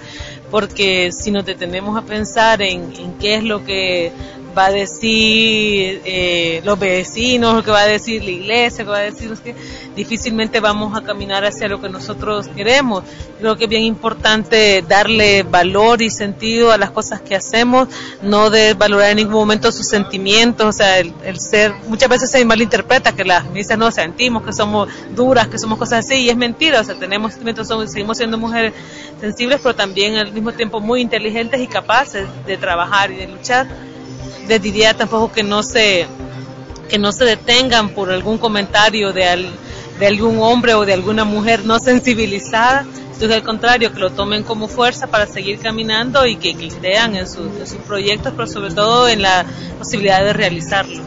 porque 0.51 1.11
si 1.13 1.31
nos 1.31 1.45
detenemos 1.45 1.97
a 1.97 2.05
pensar 2.05 2.61
en, 2.61 2.93
en 2.99 3.13
qué 3.13 3.35
es 3.35 3.45
lo 3.45 3.63
que 3.63 4.11
va 4.57 4.67
a 4.67 4.71
decir 4.71 6.01
eh, 6.05 6.61
los 6.63 6.79
vecinos, 6.79 7.55
lo 7.55 7.63
que 7.63 7.71
va 7.71 7.81
a 7.81 7.87
decir 7.87 8.23
la 8.23 8.31
iglesia, 8.31 8.83
lo 8.83 8.91
que 8.91 8.97
va 8.97 9.03
a 9.03 9.11
decir 9.11 9.31
que 9.43 9.55
difícilmente 9.95 10.59
vamos 10.59 10.97
a 10.97 11.01
caminar 11.01 11.45
hacia 11.45 11.67
lo 11.67 11.81
que 11.81 11.89
nosotros 11.89 12.47
queremos. 12.55 13.03
Creo 13.39 13.55
que 13.55 13.65
es 13.65 13.69
bien 13.69 13.83
importante 13.83 14.83
darle 14.87 15.43
valor 15.43 16.01
y 16.01 16.09
sentido 16.09 16.71
a 16.71 16.77
las 16.77 16.91
cosas 16.91 17.21
que 17.21 17.35
hacemos, 17.35 17.89
no 18.21 18.49
de 18.49 18.73
valorar 18.73 19.11
en 19.11 19.17
ningún 19.17 19.33
momento 19.33 19.71
sus 19.71 19.87
sentimientos, 19.87 20.67
o 20.67 20.71
sea, 20.71 20.99
el, 20.99 21.39
ser, 21.39 21.73
muchas 21.87 22.09
veces 22.09 22.31
se 22.31 22.45
malinterpreta 22.45 23.13
que 23.13 23.25
las 23.25 23.49
misas 23.49 23.77
no 23.77 23.91
sentimos, 23.91 24.43
que 24.43 24.53
somos 24.53 24.89
duras, 25.15 25.47
que 25.47 25.57
somos 25.57 25.77
cosas 25.77 26.05
así, 26.05 26.15
y 26.15 26.29
es 26.29 26.37
mentira, 26.37 26.81
o 26.81 26.83
sea, 26.83 26.95
tenemos 26.95 27.31
sentimientos, 27.31 27.67
somos, 27.67 27.91
seguimos 27.91 28.17
siendo 28.17 28.37
mujeres 28.37 28.73
sensibles, 29.19 29.59
pero 29.61 29.75
también 29.75 30.15
al 30.15 30.31
mismo 30.31 30.51
tiempo 30.53 30.79
muy 30.79 31.01
inteligentes 31.01 31.59
y 31.61 31.67
capaces 31.67 32.27
de 32.45 32.57
trabajar 32.57 33.11
y 33.11 33.15
de 33.15 33.27
luchar 33.27 33.67
les 34.47 34.61
diría 34.61 34.93
tampoco 34.93 35.31
que 35.31 35.43
no 35.43 35.63
se 35.63 36.07
que 36.89 36.97
no 36.99 37.11
se 37.11 37.25
detengan 37.25 37.89
por 37.89 38.11
algún 38.11 38.37
comentario 38.37 39.11
de, 39.11 39.49
de 39.99 40.07
algún 40.07 40.39
hombre 40.39 40.73
o 40.75 40.85
de 40.85 40.93
alguna 40.93 41.23
mujer 41.23 41.65
no 41.65 41.79
sensibilizada, 41.79 42.85
sino 43.17 43.33
al 43.33 43.43
contrario, 43.43 43.93
que 43.93 43.99
lo 43.99 44.11
tomen 44.11 44.43
como 44.43 44.67
fuerza 44.67 45.07
para 45.07 45.25
seguir 45.25 45.59
caminando 45.59 46.25
y 46.25 46.35
que, 46.35 46.55
crean 46.55 47.15
en, 47.15 47.27
sus 47.27 47.49
proyectos, 47.87 48.33
pero 48.35 48.47
sobre 48.47 48.73
todo 48.73 49.07
en 49.07 49.21
la 49.21 49.45
posibilidad 49.79 50.23
de 50.23 50.33
realizarlo. 50.33 51.01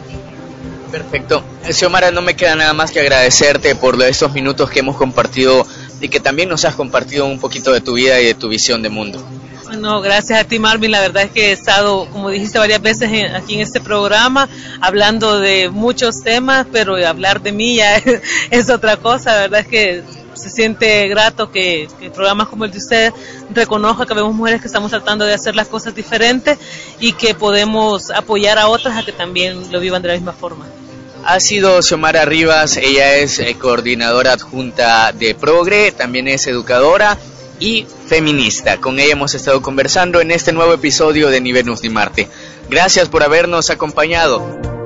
Perfecto. 0.91 1.43
Xiomara, 1.69 2.11
no 2.11 2.21
me 2.21 2.35
queda 2.35 2.55
nada 2.55 2.73
más 2.73 2.91
que 2.91 2.99
agradecerte 2.99 3.75
por 3.75 4.01
estos 4.01 4.33
minutos 4.33 4.69
que 4.71 4.79
hemos 4.79 4.97
compartido 4.97 5.65
y 6.01 6.09
que 6.09 6.19
también 6.19 6.49
nos 6.49 6.65
has 6.65 6.75
compartido 6.75 7.25
un 7.25 7.39
poquito 7.39 7.71
de 7.71 7.81
tu 7.81 7.93
vida 7.93 8.19
y 8.19 8.25
de 8.25 8.33
tu 8.33 8.49
visión 8.49 8.81
de 8.81 8.89
mundo. 8.89 9.23
Bueno, 9.69 10.01
gracias 10.01 10.39
a 10.39 10.45
ti 10.45 10.57
Marvin, 10.57 10.89
la 10.89 10.99
verdad 10.99 11.21
es 11.25 11.31
que 11.31 11.49
he 11.49 11.51
estado, 11.51 12.07
como 12.09 12.31
dijiste 12.31 12.57
varias 12.57 12.81
veces 12.81 13.31
aquí 13.35 13.53
en 13.53 13.59
este 13.59 13.79
programa, 13.79 14.49
hablando 14.81 15.39
de 15.39 15.69
muchos 15.69 16.23
temas, 16.23 16.65
pero 16.71 16.95
hablar 17.05 17.39
de 17.43 17.51
mí 17.51 17.75
ya 17.75 17.97
es, 18.49 18.69
otra 18.71 18.97
cosa, 18.97 19.35
la 19.35 19.41
verdad 19.41 19.59
es 19.59 19.67
que 19.67 20.03
se 20.33 20.49
siente 20.49 21.07
grato 21.07 21.51
que, 21.51 21.87
programas 22.15 22.47
como 22.47 22.65
el 22.65 22.71
de 22.71 22.79
ustedes 22.79 23.13
reconozca 23.53 24.07
que 24.07 24.15
vemos 24.15 24.33
mujeres 24.33 24.59
que 24.59 24.65
estamos 24.65 24.89
tratando 24.89 25.23
de 25.25 25.35
hacer 25.35 25.55
las 25.55 25.67
cosas 25.67 25.93
diferentes 25.93 26.57
y 26.99 27.13
que 27.13 27.35
podemos 27.35 28.09
apoyar 28.09 28.57
a 28.57 28.69
otras 28.69 28.97
a 28.97 29.05
que 29.05 29.11
también 29.11 29.71
lo 29.71 29.79
vivan 29.79 30.01
de 30.01 30.07
la 30.07 30.13
misma 30.15 30.33
forma. 30.33 30.65
Ha 31.25 31.39
sido 31.39 31.79
Xiomara 31.83 32.25
Rivas, 32.25 32.77
ella 32.77 33.17
es 33.17 33.37
eh, 33.37 33.55
coordinadora 33.59 34.33
adjunta 34.33 35.11
de 35.11 35.35
Progre, 35.35 35.91
también 35.91 36.27
es 36.27 36.47
educadora 36.47 37.19
y 37.59 37.85
feminista. 38.07 38.77
Con 38.77 38.99
ella 38.99 39.13
hemos 39.13 39.35
estado 39.35 39.61
conversando 39.61 40.21
en 40.21 40.31
este 40.31 40.53
nuevo 40.53 40.73
episodio 40.73 41.29
de 41.29 41.41
Ni 41.41 41.51
Venus 41.51 41.83
ni 41.83 41.89
Marte. 41.89 42.27
Gracias 42.69 43.09
por 43.09 43.23
habernos 43.23 43.69
acompañado. 43.69 44.78